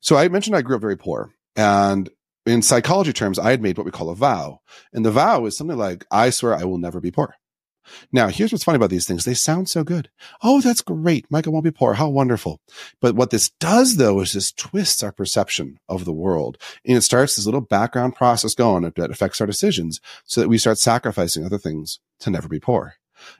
[0.00, 2.08] So I mentioned I grew up very poor and
[2.46, 4.60] in psychology terms, I had made what we call a vow.
[4.92, 7.36] And the vow is something like, I swear I will never be poor.
[8.12, 9.24] Now, here's what's funny about these things.
[9.24, 10.10] They sound so good.
[10.42, 11.26] Oh, that's great.
[11.30, 11.94] Michael won't be poor.
[11.94, 12.60] How wonderful.
[13.00, 16.58] But what this does though is this twists our perception of the world.
[16.86, 20.58] And it starts this little background process going that affects our decisions so that we
[20.58, 22.94] start sacrificing other things to never be poor.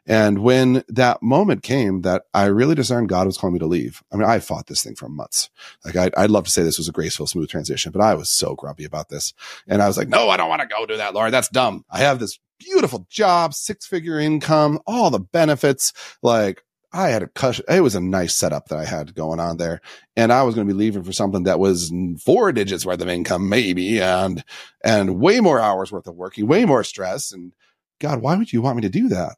[0.06, 4.02] And when that moment came that I really discerned God was calling me to leave,
[4.12, 5.50] I mean, I fought this thing for months.
[5.84, 8.30] Like I'd, I'd love to say this was a graceful, smooth transition, but I was
[8.30, 9.32] so grumpy about this.
[9.66, 11.32] And I was like, no, I don't want to go do that, Lord.
[11.32, 11.84] That's dumb.
[11.90, 15.92] I have this beautiful job, six figure income, all the benefits.
[16.22, 17.64] Like I had a cushion.
[17.68, 19.80] It was a nice setup that I had going on there.
[20.16, 21.92] And I was going to be leaving for something that was
[22.24, 24.44] four digits worth of income, maybe, and,
[24.84, 27.32] and way more hours worth of working, way more stress.
[27.32, 27.52] And
[28.00, 29.36] God, why would you want me to do that?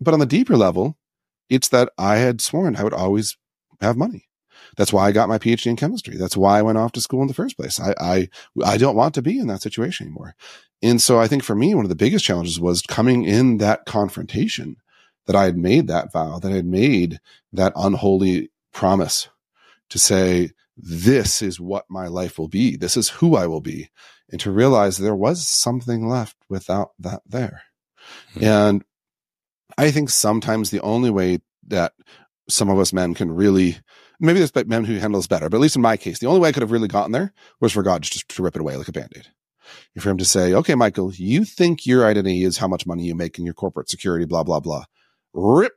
[0.00, 0.96] But on the deeper level,
[1.48, 3.36] it's that I had sworn I would always
[3.80, 4.29] have money.
[4.76, 6.16] That's why I got my PhD in chemistry.
[6.16, 7.80] That's why I went off to school in the first place.
[7.80, 8.28] I, I,
[8.64, 10.34] I don't want to be in that situation anymore.
[10.82, 13.84] And so I think for me, one of the biggest challenges was coming in that
[13.84, 14.76] confrontation
[15.26, 17.20] that I had made that vow, that I had made
[17.52, 19.28] that unholy promise
[19.90, 22.76] to say, this is what my life will be.
[22.76, 23.90] This is who I will be.
[24.30, 27.62] And to realize there was something left without that there.
[28.34, 28.44] Mm-hmm.
[28.44, 28.84] And
[29.76, 31.92] I think sometimes the only way that
[32.48, 33.78] some of us men can really,
[34.20, 36.40] maybe there's men who handle this better, but at least in my case, the only
[36.40, 38.76] way I could have really gotten there was for God just to rip it away
[38.76, 39.26] like a band aid
[39.98, 43.14] for him to say, okay, Michael, you think your identity is how much money you
[43.14, 44.84] make in your corporate security, blah, blah, blah.
[45.32, 45.72] Rip.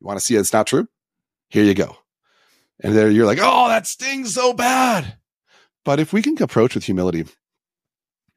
[0.00, 0.88] You want to see it's not true?
[1.48, 1.96] Here you go.
[2.82, 5.18] And there you're like, oh, that stings so bad.
[5.84, 7.24] But if we can approach with humility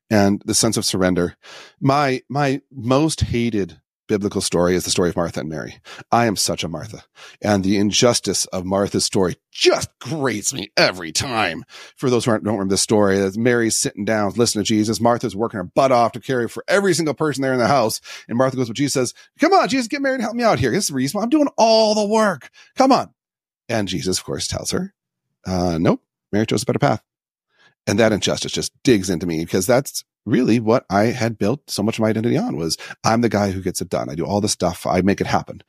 [0.10, 1.36] and the sense of surrender,
[1.80, 5.80] my, my most hated biblical story is the story of Martha and Mary.
[6.12, 7.04] I am such a Martha.
[7.42, 11.64] And the injustice of Martha's story just grates me every time.
[11.96, 15.02] For those who don't remember the story, Mary's sitting down, listening to Jesus.
[15.02, 18.02] Martha's working her butt off to carry for every single person there in the house.
[18.28, 20.60] And Martha goes, but Jesus says, come on, Jesus, get Mary to help me out
[20.60, 20.72] here.
[20.72, 21.24] This is reasonable.
[21.24, 22.50] I'm doing all the work.
[22.78, 23.14] Come on.
[23.70, 24.94] And Jesus, of course, tells her,
[25.46, 27.04] uh, nope, Mary chose a better path.
[27.88, 31.84] And that injustice just digs into me because that's really what I had built so
[31.84, 34.10] much of my identity on was I'm the guy who gets it done.
[34.10, 34.86] I do all the stuff.
[34.86, 35.62] I make it happen.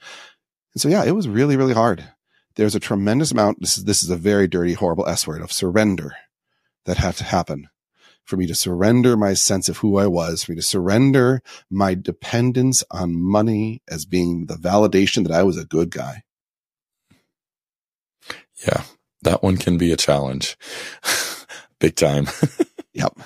[0.74, 2.04] And so, yeah, it was really, really hard.
[2.56, 3.60] There's a tremendous amount.
[3.60, 6.14] This is, this is a very dirty, horrible S word of surrender
[6.86, 7.68] that had to happen
[8.24, 11.94] for me to surrender my sense of who I was, for me to surrender my
[11.94, 16.22] dependence on money as being the validation that I was a good guy.
[18.66, 18.82] Yeah,
[19.22, 20.56] that one can be a challenge.
[21.80, 22.28] Big time.
[22.92, 23.16] yep.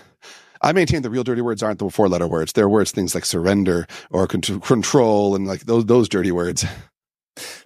[0.63, 2.53] I maintain the real dirty words aren't the four letter words.
[2.53, 6.65] They're words things like surrender or control and like those those dirty words.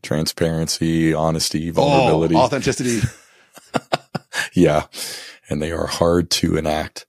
[0.03, 3.01] Transparency, honesty, oh, vulnerability, oh, authenticity.
[4.53, 4.87] yeah.
[5.49, 7.07] And they are hard to enact.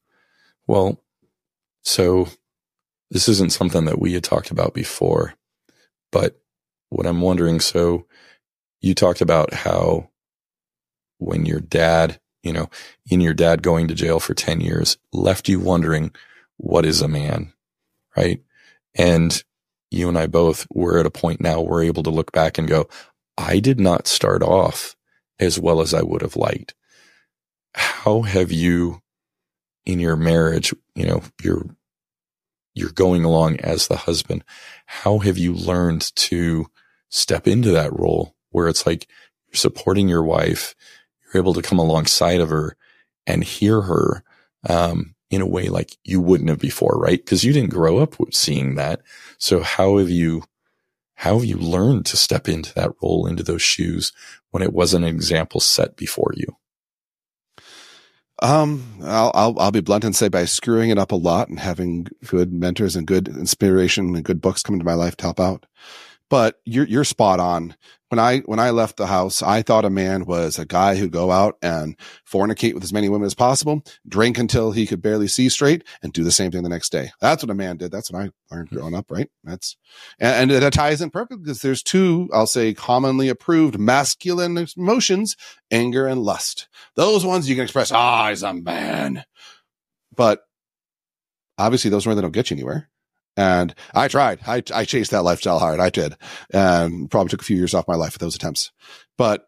[0.65, 0.99] Well,
[1.83, 2.27] so
[3.11, 5.35] this isn't something that we had talked about before,
[6.11, 6.41] but
[6.89, 8.07] what I'm wondering, so
[8.81, 10.09] you talked about how
[11.19, 12.69] when your dad you know,
[13.09, 16.11] in your dad going to jail for 10 years left you wondering,
[16.57, 17.51] what is a man?
[18.15, 18.41] Right.
[18.93, 19.43] And
[19.91, 22.67] you and I both were at a point now we're able to look back and
[22.67, 22.87] go,
[23.37, 24.95] I did not start off
[25.39, 26.75] as well as I would have liked.
[27.73, 29.01] How have you
[29.85, 31.65] in your marriage, you know, you're,
[32.73, 34.43] you're going along as the husband.
[34.85, 36.67] How have you learned to
[37.09, 39.07] step into that role where it's like
[39.47, 40.75] you're supporting your wife,
[41.35, 42.77] you're able to come alongside of her
[43.27, 44.23] and hear her
[44.69, 47.19] um, in a way like you wouldn't have before, right?
[47.19, 49.01] Because you didn't grow up seeing that.
[49.37, 50.43] So how have you
[51.15, 54.11] how have you learned to step into that role, into those shoes
[54.51, 56.57] when it wasn't an example set before you?
[58.41, 61.57] Um, I'll, I'll, I'll be blunt and say by screwing it up a lot and
[61.59, 65.39] having good mentors and good inspiration and good books come into my life to help
[65.39, 65.65] out.
[66.29, 67.75] but you're you're spot on.
[68.15, 71.11] When I when I left the house, I thought a man was a guy who'd
[71.11, 75.27] go out and fornicate with as many women as possible, drink until he could barely
[75.27, 77.11] see straight, and do the same thing the next day.
[77.19, 77.91] That's what a man did.
[77.91, 79.29] That's what I learned growing up, right?
[79.43, 79.75] That's
[80.17, 85.35] and, and that ties in perfectly because there's two, I'll say, commonly approved masculine emotions:
[85.69, 86.69] anger and lust.
[86.95, 89.25] Those ones you can express, ah, he's a man,
[90.15, 90.39] but
[91.57, 92.89] obviously those are ones that don't get you anywhere.
[93.37, 94.39] And I tried.
[94.47, 95.79] I, I chased that lifestyle hard.
[95.79, 96.15] I did.
[96.53, 98.71] And probably took a few years off my life with those attempts.
[99.17, 99.45] But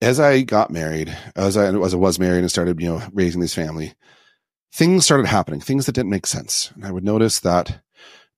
[0.00, 3.40] as I got married, as I, as I was married and started, you know, raising
[3.40, 3.94] this family,
[4.72, 6.70] things started happening, things that didn't make sense.
[6.74, 7.80] And I would notice that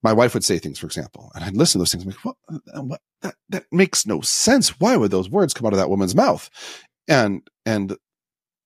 [0.03, 2.03] my wife would say things, for example, and I'd listen to those things.
[2.03, 4.79] I'm like, what, what, that, that makes no sense.
[4.79, 6.49] Why would those words come out of that woman's mouth?
[7.07, 7.97] And, and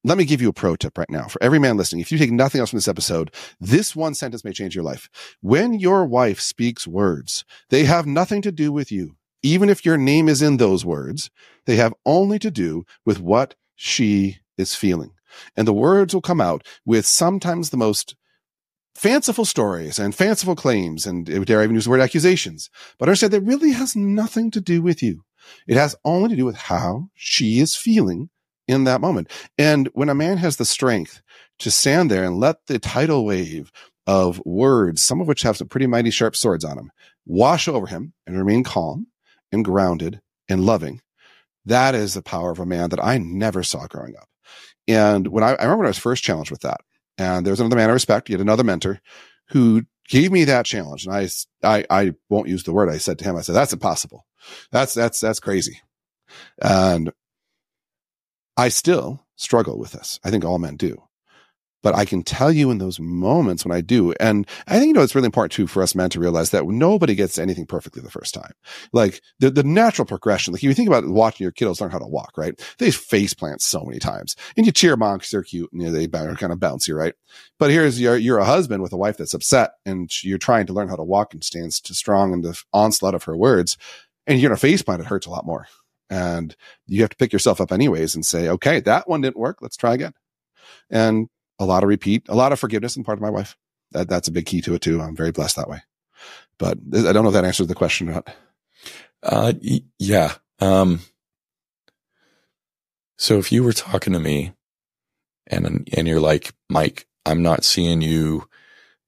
[0.03, 2.01] let me give you a pro tip right now for every man listening.
[2.01, 5.09] If you take nothing else from this episode, this one sentence may change your life.
[5.41, 9.15] When your wife speaks words, they have nothing to do with you.
[9.43, 11.29] Even if your name is in those words,
[11.65, 15.11] they have only to do with what she is feeling.
[15.55, 18.15] And the words will come out with sometimes the most
[18.95, 22.69] fanciful stories and fanciful claims and eh, dare I even use the word accusations.
[22.99, 25.23] But understand that really has nothing to do with you.
[25.67, 28.29] It has only to do with how she is feeling
[28.71, 29.29] in that moment.
[29.57, 31.21] And when a man has the strength
[31.59, 33.71] to stand there and let the tidal wave
[34.07, 36.91] of words, some of which have some pretty mighty sharp swords on them,
[37.25, 39.07] wash over him and remain calm
[39.51, 41.01] and grounded and loving,
[41.65, 44.27] that is the power of a man that I never saw growing up.
[44.87, 46.81] And when I, I remember when I was first challenged with that,
[47.17, 48.99] and there was another man I respect, yet another mentor
[49.49, 51.05] who gave me that challenge.
[51.05, 51.27] And I,
[51.63, 53.35] I, I won't use the word I said to him.
[53.35, 54.25] I said, that's impossible.
[54.71, 55.81] That's, that's, that's crazy.
[56.61, 57.11] And
[58.61, 60.19] I still struggle with this.
[60.23, 61.01] I think all men do.
[61.81, 64.93] But I can tell you in those moments when I do, and I think, you
[64.93, 68.03] know, it's really important too for us men to realize that nobody gets anything perfectly
[68.03, 68.51] the first time.
[68.93, 71.97] Like the, the natural progression, like if you think about watching your kiddos learn how
[71.97, 72.53] to walk, right?
[72.77, 75.81] They face plant so many times and you cheer them on because they're cute and
[75.81, 77.15] they are kind of bouncy, right?
[77.57, 80.73] But here's you're, you're a husband with a wife that's upset and you're trying to
[80.73, 83.75] learn how to walk and stand to strong in the onslaught of her words
[84.27, 85.65] and you're in a face plant, it hurts a lot more
[86.11, 89.59] and you have to pick yourself up anyways and say, okay, that one didn't work.
[89.61, 90.13] Let's try again.
[90.89, 93.55] And a lot of repeat, a lot of forgiveness on part of my wife.
[93.93, 95.01] That, that's a big key to it too.
[95.01, 95.81] I'm very blessed that way.
[96.59, 98.35] But I don't know if that answers the question or not.
[99.23, 99.53] Uh,
[99.97, 100.33] yeah.
[100.59, 100.99] Um,
[103.17, 104.51] so if you were talking to me
[105.47, 108.49] and, and you're like, Mike, I'm not seeing you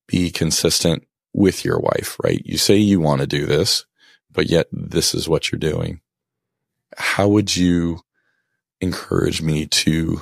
[0.08, 2.42] be consistent with your wife, right?
[2.46, 3.86] You say you want to do this,
[4.32, 6.00] but yet this is what you're doing
[6.98, 8.00] how would you
[8.82, 10.22] encourage me to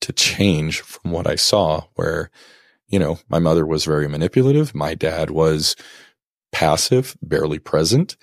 [0.00, 2.30] to change from what I saw where
[2.88, 5.76] you know my mother was very manipulative my dad was
[6.52, 8.16] passive barely present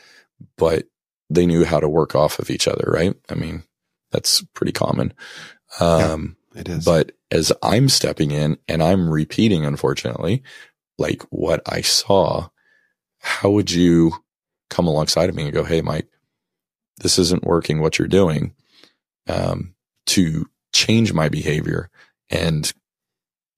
[0.57, 0.85] but
[1.29, 3.15] they knew how to work off of each other right?
[3.29, 3.63] I mean
[4.11, 5.13] that's pretty common.
[5.79, 6.85] Um yeah, it is.
[6.85, 10.43] but as i'm stepping in and i'm repeating unfortunately
[10.99, 12.47] like what i saw
[13.19, 14.11] how would you
[14.69, 16.07] come alongside of me and go hey mike
[17.03, 18.55] this isn't working what you're doing
[19.27, 19.75] um,
[20.07, 21.89] to change my behavior
[22.29, 22.73] and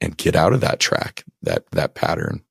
[0.01, 2.43] and get out of that track that that pattern.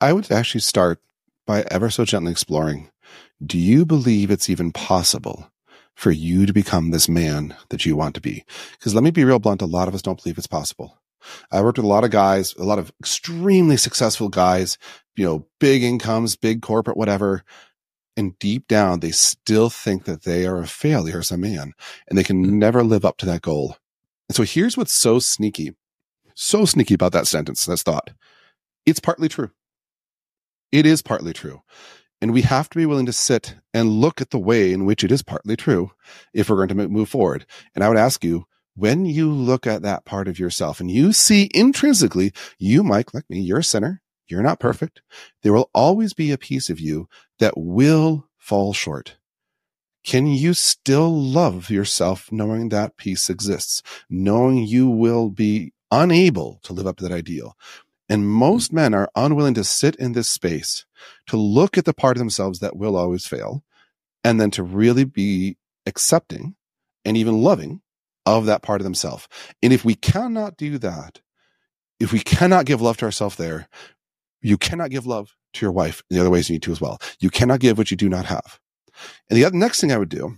[0.00, 1.00] I would actually start
[1.46, 2.90] by ever so gently exploring.
[3.44, 5.50] Do you believe it's even possible
[5.94, 8.44] for you to become this man that you want to be?
[8.72, 10.98] Because let me be real blunt a lot of us don't believe it's possible.
[11.50, 14.78] I worked with a lot of guys, a lot of extremely successful guys,
[15.16, 17.42] you know, big incomes, big corporate, whatever,
[18.18, 21.72] and deep down, they still think that they are a failure as a man
[22.08, 22.58] and they can mm-hmm.
[22.58, 23.76] never live up to that goal.
[24.28, 25.76] And so here's what's so sneaky,
[26.34, 28.10] so sneaky about that sentence, that thought.
[28.84, 29.52] It's partly true.
[30.72, 31.62] It is partly true.
[32.20, 35.04] And we have to be willing to sit and look at the way in which
[35.04, 35.92] it is partly true
[36.34, 37.46] if we're going to move forward.
[37.76, 41.12] And I would ask you, when you look at that part of yourself and you
[41.12, 44.02] see intrinsically, you, Mike, like me, you're a sinner.
[44.28, 45.02] You're not perfect.
[45.42, 49.16] There will always be a piece of you that will fall short.
[50.04, 56.72] Can you still love yourself knowing that piece exists, knowing you will be unable to
[56.72, 57.56] live up to that ideal?
[58.08, 58.28] And hmm.
[58.28, 60.86] most men are unwilling to sit in this space
[61.26, 63.64] to look at the part of themselves that will always fail
[64.24, 65.56] and then to really be
[65.86, 66.56] accepting
[67.04, 67.80] and even loving
[68.26, 69.28] of that part of themselves.
[69.62, 71.20] And if we cannot do that,
[72.00, 73.68] if we cannot give love to ourselves there,
[74.40, 76.80] you cannot give love to your wife in the other ways you need to as
[76.80, 76.98] well.
[77.20, 78.60] You cannot give what you do not have.
[79.28, 80.36] And the other, next thing I would do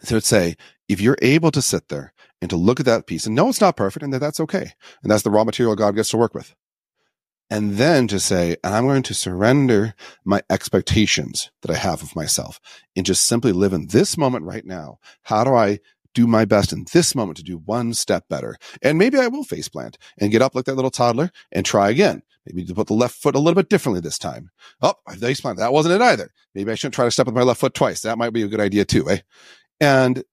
[0.00, 0.56] is I would say,
[0.88, 3.60] if you're able to sit there and to look at that piece and know it's
[3.60, 4.72] not perfect and that that's okay.
[5.02, 6.54] And that's the raw material God gets to work with.
[7.48, 9.94] And then to say, and I'm going to surrender
[10.24, 12.60] my expectations that I have of myself
[12.96, 14.98] and just simply live in this moment right now.
[15.24, 15.80] How do I
[16.14, 18.56] do my best in this moment to do one step better?
[18.82, 21.90] And maybe I will face plant and get up like that little toddler and try
[21.90, 22.22] again.
[22.46, 24.50] Maybe to put the left foot a little bit differently this time.
[24.80, 25.58] Oh, I face plant.
[25.58, 26.30] That wasn't it either.
[26.54, 28.00] Maybe I shouldn't try to step with my left foot twice.
[28.00, 29.18] That might be a good idea too, eh?
[29.80, 30.24] And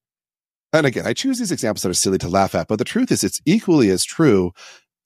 [0.71, 3.11] and again, I choose these examples that are silly to laugh at, but the truth
[3.11, 4.51] is it's equally as true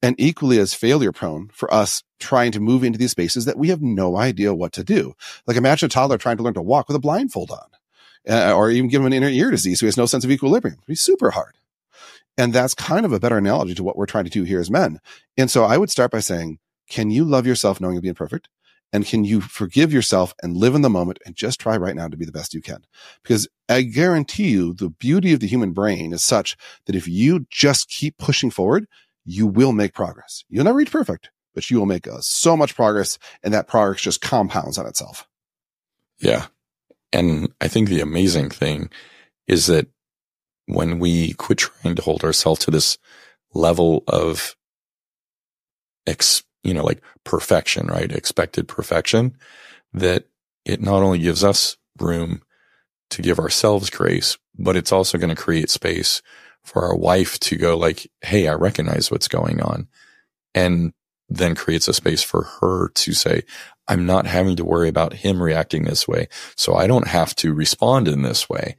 [0.02, 3.70] and equally as failure prone for us trying to move into these spaces that we
[3.70, 5.14] have no idea what to do.
[5.48, 7.68] Like imagine a toddler trying to learn to walk with a blindfold on,
[8.30, 10.78] uh, or even give him an inner ear disease he has no sense of equilibrium.
[10.78, 11.56] It'd be super hard.
[12.38, 14.72] And that's kind of a better analogy to what we're trying to do here as
[14.72, 15.00] men.
[15.38, 16.60] And so I would start by saying,
[16.90, 18.50] can you love yourself knowing you'll be imperfect?
[18.92, 22.08] And can you forgive yourself and live in the moment and just try right now
[22.08, 22.86] to be the best you can?
[23.24, 26.56] Because I guarantee you the beauty of the human brain is such
[26.86, 28.86] that if you just keep pushing forward,
[29.26, 30.44] you will make progress.
[30.48, 34.02] You'll never reach perfect, but you will make uh, so much progress and that progress
[34.02, 35.28] just compounds on itself.
[36.20, 36.46] Yeah.
[37.14, 38.90] And I think the amazing thing
[39.48, 39.88] is that
[40.66, 42.98] when we quit trying to hold ourselves to this
[43.54, 44.56] level of
[46.08, 48.12] ex, you know, like perfection, right?
[48.12, 49.38] Expected perfection,
[49.94, 50.26] that
[50.66, 52.42] it not only gives us room
[53.12, 56.22] to give ourselves grace, but it's also going to create space
[56.64, 59.88] for our wife to go like, Hey, I recognize what's going on.
[60.56, 60.94] And
[61.38, 63.44] then creates a space for her to say,
[63.88, 66.28] I'm not having to worry about him reacting this way.
[66.56, 68.76] So I don't have to respond in this way.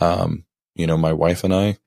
[0.00, 0.44] Um,
[0.74, 1.78] you know, my wife and I,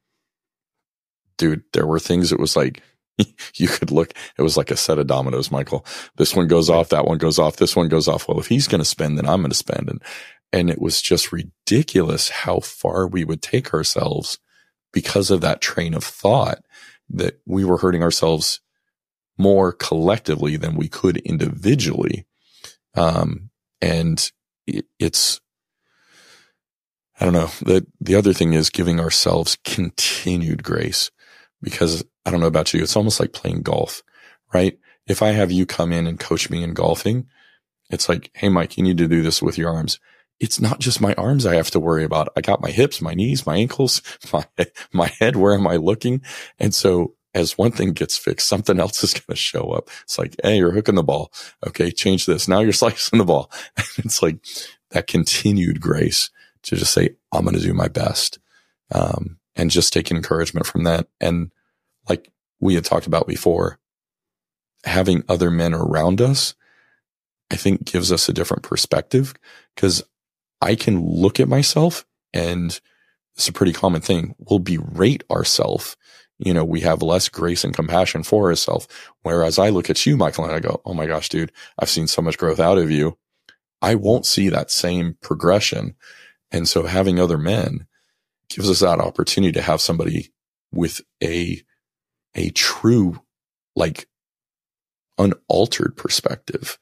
[1.38, 2.82] dude, there were things that was like,
[3.56, 5.86] you could look, it was like a set of dominoes, Michael.
[6.18, 8.28] This one goes off, that one goes off, this one goes off.
[8.28, 9.90] Well, if he's going to spend, then I'm going to spend.
[9.90, 10.02] And,
[10.52, 14.40] and it was just ridiculous how far we would take ourselves
[14.92, 16.60] because of that train of thought
[17.10, 18.62] that we were hurting ourselves
[19.38, 22.26] more collectively than we could individually.
[22.96, 23.50] Um,
[23.82, 24.32] and
[24.66, 25.42] it, it's,
[27.20, 27.50] I don't know.
[27.62, 31.12] The, the other thing is giving ourselves continued grace
[31.62, 32.82] because I don't know about you.
[32.82, 34.04] It's almost like playing golf,
[34.54, 34.78] right?
[35.08, 37.28] If I have you come in and coach me in golfing,
[37.90, 40.00] it's like, Hey, Mike, you need to do this with your arms.
[40.40, 42.30] It's not just my arms I have to worry about.
[42.36, 44.02] I got my hips, my knees, my ankles,
[44.34, 44.46] my,
[44.92, 45.36] my head.
[45.36, 46.22] Where am I looking?
[46.60, 49.90] And so as one thing gets fixed, something else is going to show up.
[50.04, 51.32] It's like, Hey, you're hooking the ball.
[51.68, 51.92] Okay.
[51.92, 52.48] Change this.
[52.48, 53.52] Now you're slicing the ball.
[53.98, 54.38] it's like
[54.92, 56.32] that continued grace
[56.64, 58.40] to just say, I'm going to do my best.
[58.92, 61.08] Um, and just take encouragement from that.
[61.20, 61.52] And
[62.10, 63.80] like we had talked about before,
[64.84, 66.56] having other men around us,
[67.52, 69.34] I think gives us a different perspective
[69.76, 70.04] because
[70.62, 72.80] I can look at myself and
[73.36, 74.36] it's a pretty common thing.
[74.38, 75.98] We'll berate ourselves.
[76.38, 78.88] You know, we have less grace and compassion for ourselves.
[79.22, 82.08] Whereas I look at you, Michael, and I go, Oh my gosh, dude, I've seen
[82.08, 83.18] so much growth out of you.
[83.82, 85.96] I won't see that same progression.
[86.52, 87.88] And so having other men
[88.50, 90.32] gives us that opportunity to have somebody
[90.72, 91.62] with a
[92.36, 93.22] a true,
[93.76, 94.08] like
[95.18, 96.78] unaltered perspective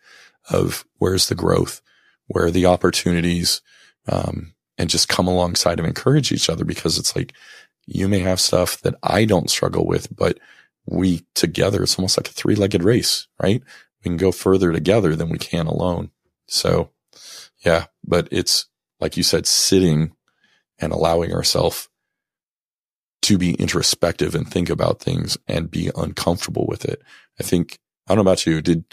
[0.49, 1.82] of where's the growth,
[2.28, 3.62] where are the opportunities,
[4.08, 7.34] um, and just come alongside and encourage each other because it's like
[7.86, 10.39] you may have stuff that I don't struggle with, but
[10.86, 13.61] we together, it's almost like a three legged race, right?
[14.03, 16.11] We can go further together than we can alone.
[16.47, 16.89] So
[17.65, 18.67] yeah, but it's
[18.99, 20.13] like you said, sitting
[20.79, 21.89] and allowing ourselves
[23.23, 27.01] to be introspective and think about things and be uncomfortable with it.
[27.39, 28.61] I think, I don't know about you.
[28.61, 28.84] Did,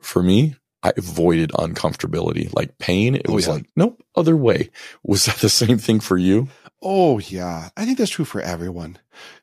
[0.00, 3.14] for me, I avoided uncomfortability, like pain.
[3.14, 3.54] It oh, was yeah.
[3.54, 4.70] like, nope, other way.
[5.04, 6.48] Was that the same thing for you?
[6.82, 8.98] Oh yeah, I think that's true for everyone.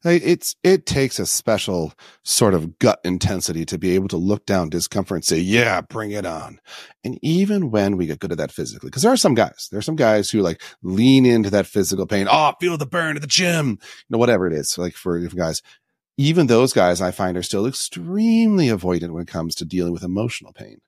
[0.05, 4.69] It's it takes a special sort of gut intensity to be able to look down
[4.69, 6.59] discomfort and say, "Yeah, bring it on."
[7.03, 9.79] And even when we get good at that physically, because there are some guys, there
[9.79, 12.27] are some guys who like lean into that physical pain.
[12.29, 13.77] Oh, feel the burn at the gym, you
[14.11, 14.77] know, whatever it is.
[14.77, 15.61] Like for different guys,
[16.17, 20.03] even those guys I find are still extremely avoidant when it comes to dealing with
[20.03, 20.79] emotional pain.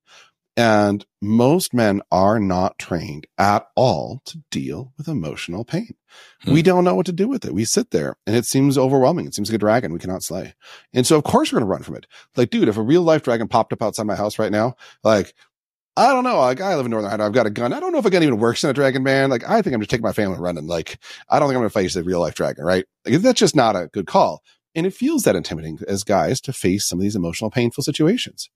[0.58, 5.96] And most men are not trained at all to deal with emotional pain.
[6.44, 6.54] Hmm.
[6.54, 7.54] We don't know what to do with it.
[7.54, 9.28] We sit there and it seems overwhelming.
[9.28, 10.54] It seems like a dragon we cannot slay.
[10.94, 12.08] And so of course we're going to run from it.
[12.38, 15.34] Like, dude, if a real life dragon popped up outside my house right now, like,
[15.98, 16.40] I don't know.
[16.40, 17.28] Like, I live in Northern Idaho.
[17.28, 17.72] I've got a gun.
[17.72, 19.30] I don't know if a gun even works in a dragon man.
[19.30, 20.68] Like, I think I'm just taking my family running.
[20.68, 21.00] Like,
[21.30, 22.86] I don't think I'm going to face a real life dragon, right?
[23.06, 24.44] Like, that's just not a good call.
[24.76, 28.50] And it feels that intimidating as guys to face some of these emotional, painful situations.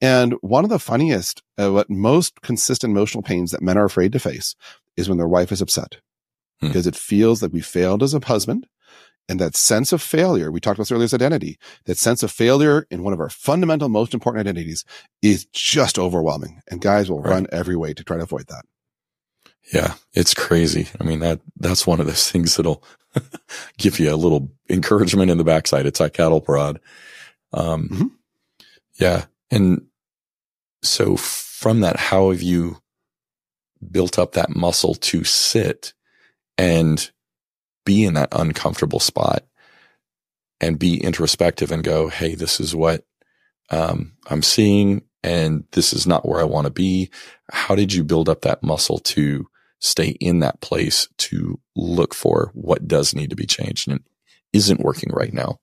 [0.00, 4.12] And one of the funniest, uh, what most consistent emotional pains that men are afraid
[4.12, 4.54] to face
[4.96, 5.96] is when their wife is upset
[6.60, 6.68] hmm.
[6.68, 8.66] because it feels like we failed as a husband
[9.28, 12.30] And that sense of failure, we talked about this earlier as identity, that sense of
[12.30, 14.84] failure in one of our fundamental, most important identities
[15.22, 16.60] is just overwhelming.
[16.68, 17.30] And guys will right.
[17.30, 18.64] run every way to try to avoid that.
[19.72, 20.88] Yeah, it's crazy.
[21.00, 22.82] I mean, that, that's one of those things that'll
[23.78, 25.86] give you a little encouragement in the backside.
[25.86, 26.80] It's like cattle prod.
[27.52, 28.06] Um, mm-hmm.
[28.98, 29.26] yeah.
[29.50, 29.86] And
[30.82, 32.78] so from that, how have you
[33.90, 35.92] built up that muscle to sit
[36.56, 37.10] and
[37.84, 39.44] be in that uncomfortable spot
[40.60, 43.04] and be introspective and go, Hey, this is what,
[43.70, 47.10] um, I'm seeing and this is not where I want to be.
[47.50, 49.46] How did you build up that muscle to
[49.82, 54.00] stay in that place to look for what does need to be changed and
[54.52, 55.58] isn't working right now?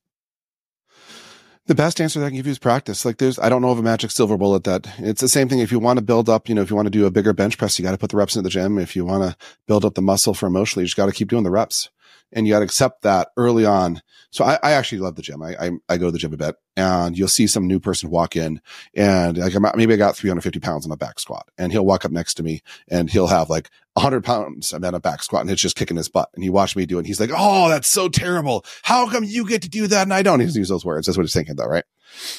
[1.68, 3.06] The best answer that I can give you is practice.
[3.06, 5.60] Like there's, I don't know of a magic silver bullet that it's the same thing.
[5.60, 7.32] If you want to build up, you know, if you want to do a bigger
[7.32, 8.80] bench press, you got to put the reps in the gym.
[8.80, 11.30] If you want to build up the muscle for emotionally, you just got to keep
[11.30, 11.90] doing the reps
[12.32, 14.02] and you got to accept that early on.
[14.32, 15.42] So I, I actually love the gym.
[15.42, 18.12] I, I, I, go to the gym a bit and you'll see some new person
[18.12, 18.62] walk in
[18.94, 22.12] and like maybe I got 350 pounds on a back squat and he'll walk up
[22.12, 25.62] next to me and he'll have like 100 pounds on a back squat and it's
[25.62, 26.30] just kicking his butt.
[26.36, 27.00] And he watched me do it.
[27.00, 28.64] And He's like, Oh, that's so terrible.
[28.84, 30.40] How come you get to do that and I don't?
[30.40, 31.08] He use those words.
[31.08, 31.86] That's what he's thinking though, right?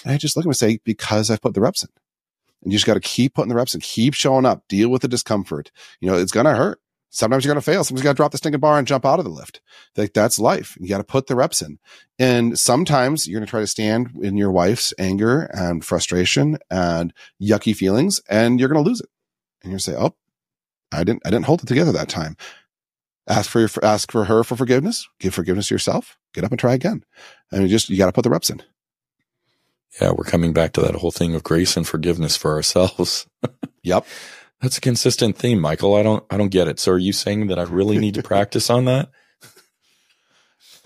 [0.05, 1.91] And I just look at him and say, because I've put the reps in.
[2.63, 5.03] And you just got to keep putting the reps in, keep showing up, deal with
[5.03, 5.73] the discomfort.
[6.01, 6.81] You know, it's going to hurt.
[7.13, 7.83] Sometimes you're going to fail.
[7.83, 9.61] Sometimes you got to drop the stinking bar and jump out of the lift.
[9.97, 10.79] Like that's life.
[10.81, 11.81] You got to put the reps in.
[12.21, 17.13] And sometimes you're going to try to stand in your wife's anger and frustration and
[17.43, 19.09] yucky feelings and you're going to lose it.
[19.63, 20.15] And you're going to say, Oh,
[20.93, 22.37] I didn't, I didn't hold it together that time.
[23.29, 25.09] Ask for your, ask for her for forgiveness.
[25.19, 26.17] Give forgiveness to yourself.
[26.33, 27.05] Get up and try again.
[27.51, 28.63] And you just, you got to put the reps in.
[30.01, 30.13] Yeah.
[30.13, 33.27] We're coming back to that whole thing of grace and forgiveness for ourselves.
[33.83, 34.07] yep.
[34.61, 35.95] That's a consistent theme, Michael.
[35.95, 36.79] I don't I don't get it.
[36.79, 39.11] So are you saying that I really need to practice on that?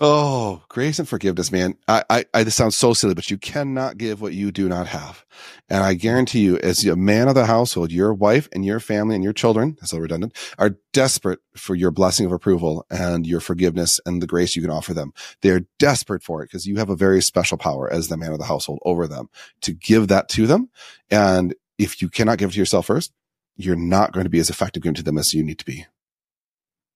[0.01, 1.77] Oh, grace and forgiveness, man.
[1.87, 4.87] I, I, I, this sounds so silly, but you cannot give what you do not
[4.87, 5.25] have.
[5.69, 9.15] And I guarantee you, as a man of the household, your wife and your family
[9.15, 13.39] and your children, that's all redundant, are desperate for your blessing of approval and your
[13.39, 15.13] forgiveness and the grace you can offer them.
[15.41, 18.39] They're desperate for it because you have a very special power as the man of
[18.39, 19.29] the household over them
[19.61, 20.69] to give that to them.
[21.09, 23.13] And if you cannot give it to yourself first,
[23.55, 25.85] you're not going to be as effective to them as you need to be.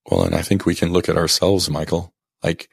[0.09, 2.13] Well, and I think we can look at ourselves, Michael.
[2.43, 2.69] Like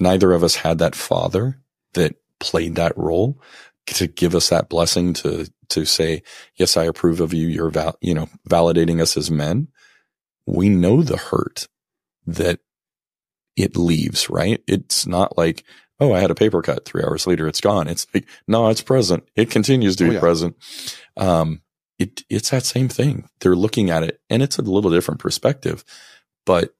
[0.00, 1.58] neither of us had that father
[1.94, 3.40] that played that role
[3.86, 6.22] to give us that blessing to, to say,
[6.56, 7.48] yes, I approve of you.
[7.48, 9.68] You're val- you know, validating us as men.
[10.46, 11.68] We know the hurt
[12.26, 12.60] that
[13.56, 14.62] it leaves, right?
[14.66, 15.64] It's not like,
[16.00, 17.46] oh, I had a paper cut three hours later.
[17.46, 17.86] It's gone.
[17.86, 19.24] It's like, no, it's present.
[19.36, 20.20] It continues to be oh, yeah.
[20.20, 20.56] present.
[21.16, 21.60] Um,
[22.02, 23.28] it, it's that same thing.
[23.40, 25.84] They're looking at it and it's a little different perspective,
[26.44, 26.74] but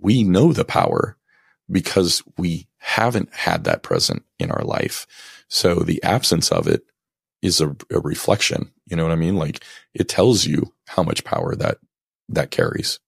[0.00, 1.16] we know the power
[1.70, 5.06] because we haven't had that present in our life.
[5.48, 6.82] So the absence of it
[7.40, 8.72] is a, a reflection.
[8.86, 9.36] You know what I mean?
[9.36, 9.64] Like
[9.94, 11.78] it tells you how much power that,
[12.28, 12.98] that carries.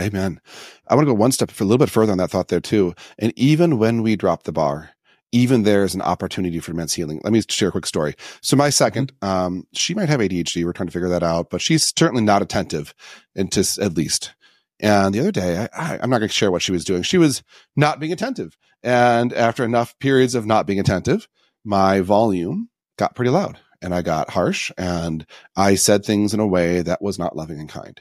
[0.00, 0.38] Amen.
[0.86, 2.94] I want to go one step a little bit further on that thought there too.
[3.18, 4.90] And even when we drop the bar,
[5.32, 7.20] even there is an opportunity for men's healing.
[7.24, 8.14] Let me share a quick story.
[8.42, 9.26] So my second, mm-hmm.
[9.26, 10.64] um, she might have ADHD.
[10.64, 12.94] We're trying to figure that out, but she's certainly not attentive
[13.34, 14.34] into at least.
[14.78, 17.02] And the other day, I, am not going to share what she was doing.
[17.02, 17.42] She was
[17.76, 18.56] not being attentive.
[18.82, 21.28] And after enough periods of not being attentive,
[21.64, 22.68] my volume
[22.98, 25.24] got pretty loud and I got harsh and
[25.56, 28.00] I said things in a way that was not loving and kind.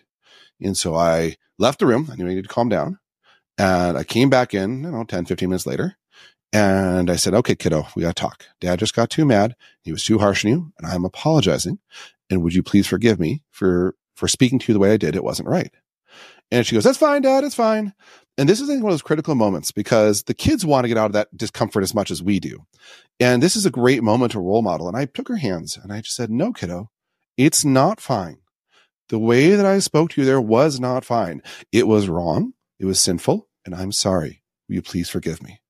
[0.60, 2.10] And so I left the room.
[2.12, 3.00] I knew I needed to calm down.
[3.60, 5.98] And I came back in, you know, 10, 15 minutes later
[6.54, 8.45] and I said, okay, kiddo, we got to talk.
[8.60, 9.56] Dad just got too mad.
[9.84, 11.80] He was too harsh on you and I'm apologizing.
[12.30, 15.16] And would you please forgive me for, for speaking to you the way I did?
[15.16, 15.74] It wasn't right.
[16.52, 17.45] And she goes, that's fine, dad.
[17.45, 17.93] It's fine.
[18.38, 21.08] And this is one of those critical moments because the kids want to get out
[21.08, 22.66] of that discomfort as much as we do.
[23.20, 24.88] And this is a great moment to role model.
[24.88, 26.89] And I took her hands and I just said, no, kiddo,
[27.38, 28.39] it's not fine.
[29.10, 31.41] The way that I spoke to you there was not fine.
[31.72, 32.54] It was wrong.
[32.80, 33.47] It was sinful.
[33.66, 34.43] And I'm sorry.
[34.68, 35.61] Will you please forgive me?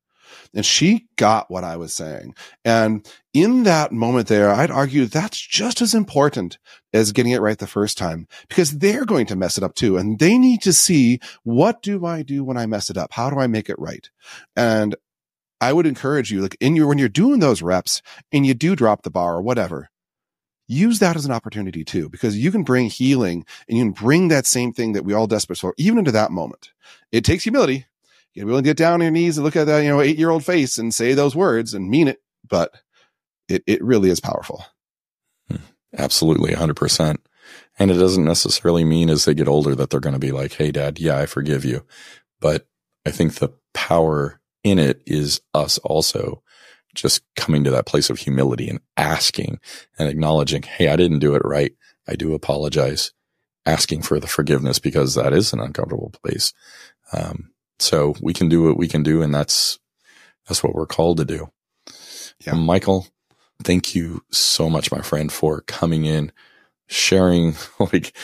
[0.54, 2.36] And she got what I was saying.
[2.66, 6.58] And in that moment there, I'd argue that's just as important
[6.93, 9.97] as getting it right the first time because they're going to mess it up too.
[9.97, 13.14] And they need to see what do I do when I mess it up?
[13.14, 14.10] How do I make it right?
[14.56, 14.95] And
[15.62, 18.76] I would encourage you, like in your, when you're doing those reps and you do
[18.76, 19.89] drop the bar or whatever,
[20.68, 24.30] use that as an opportunity too, because you can bring healing and you can bring
[24.30, 26.72] that same thing that we all desperate for, even into that moment.
[27.12, 27.86] It takes humility
[28.34, 30.17] you willing to get down on your knees and look at that, you know, eight
[30.17, 32.21] year old face and say those words and mean it.
[32.47, 32.71] But
[33.47, 34.65] it, it really is powerful.
[35.49, 35.57] Hmm.
[35.97, 36.53] Absolutely.
[36.53, 37.21] hundred percent.
[37.77, 40.53] And it doesn't necessarily mean as they get older that they're going to be like,
[40.53, 41.86] Hey dad, yeah, I forgive you.
[42.39, 42.67] But
[43.05, 46.43] I think the power in it is us also
[46.93, 49.59] just coming to that place of humility and asking
[49.97, 51.73] and acknowledging, Hey, I didn't do it right.
[52.07, 53.11] I do apologize.
[53.63, 56.51] Asking for the forgiveness because that is an uncomfortable place.
[57.13, 57.51] Um,
[57.82, 59.21] so we can do what we can do.
[59.21, 59.79] And that's,
[60.47, 61.51] that's what we're called to do.
[62.45, 62.53] Yeah.
[62.53, 63.07] Michael,
[63.63, 66.32] thank you so much, my friend, for coming in,
[66.88, 68.15] sharing like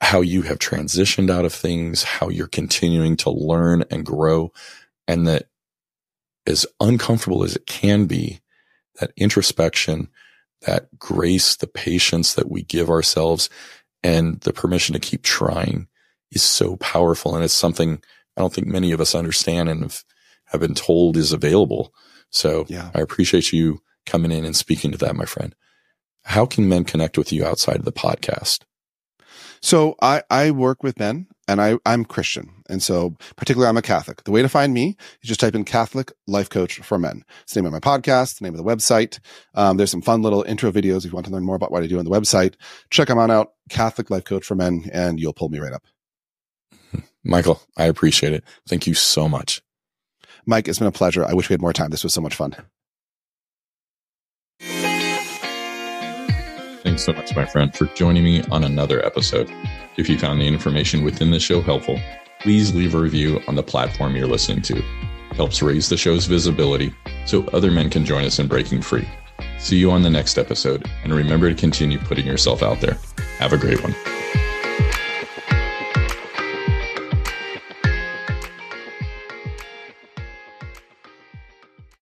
[0.00, 4.52] how you have transitioned out of things, how you're continuing to learn and grow,
[5.08, 5.48] and that
[6.46, 8.40] as uncomfortable as it can be,
[9.00, 10.08] that introspection,
[10.62, 13.48] that grace, the patience that we give ourselves
[14.02, 15.88] and the permission to keep trying
[16.30, 17.34] is so powerful.
[17.34, 18.02] And it's something
[18.36, 20.04] I don't think many of us understand and have,
[20.46, 21.92] have been told is available.
[22.30, 22.90] So yeah.
[22.94, 25.54] I appreciate you coming in and speaking to that, my friend.
[26.24, 28.64] How can men connect with you outside of the podcast?
[29.60, 32.62] So I, I work with men and I, I'm Christian.
[32.68, 34.24] And so particularly I'm a Catholic.
[34.24, 37.24] The way to find me is just type in Catholic life coach for men.
[37.42, 39.20] It's the name of my podcast, the name of the website.
[39.54, 41.82] Um, there's some fun little intro videos if you want to learn more about what
[41.82, 42.56] I do on the website.
[42.90, 45.84] Check them on out, Catholic life coach for men, and you'll pull me right up.
[47.24, 48.44] Michael, I appreciate it.
[48.68, 49.62] Thank you so much.
[50.46, 51.24] Mike, it's been a pleasure.
[51.24, 51.90] I wish we had more time.
[51.90, 52.54] This was so much fun.
[56.82, 59.50] Thanks so much, my friend, for joining me on another episode.
[59.96, 61.98] If you found the information within the show helpful,
[62.40, 64.76] please leave a review on the platform you're listening to.
[64.76, 66.94] It helps raise the show's visibility
[67.26, 69.08] so other men can join us in breaking free.
[69.58, 72.98] See you on the next episode, and remember to continue putting yourself out there.
[73.38, 73.94] Have a great one.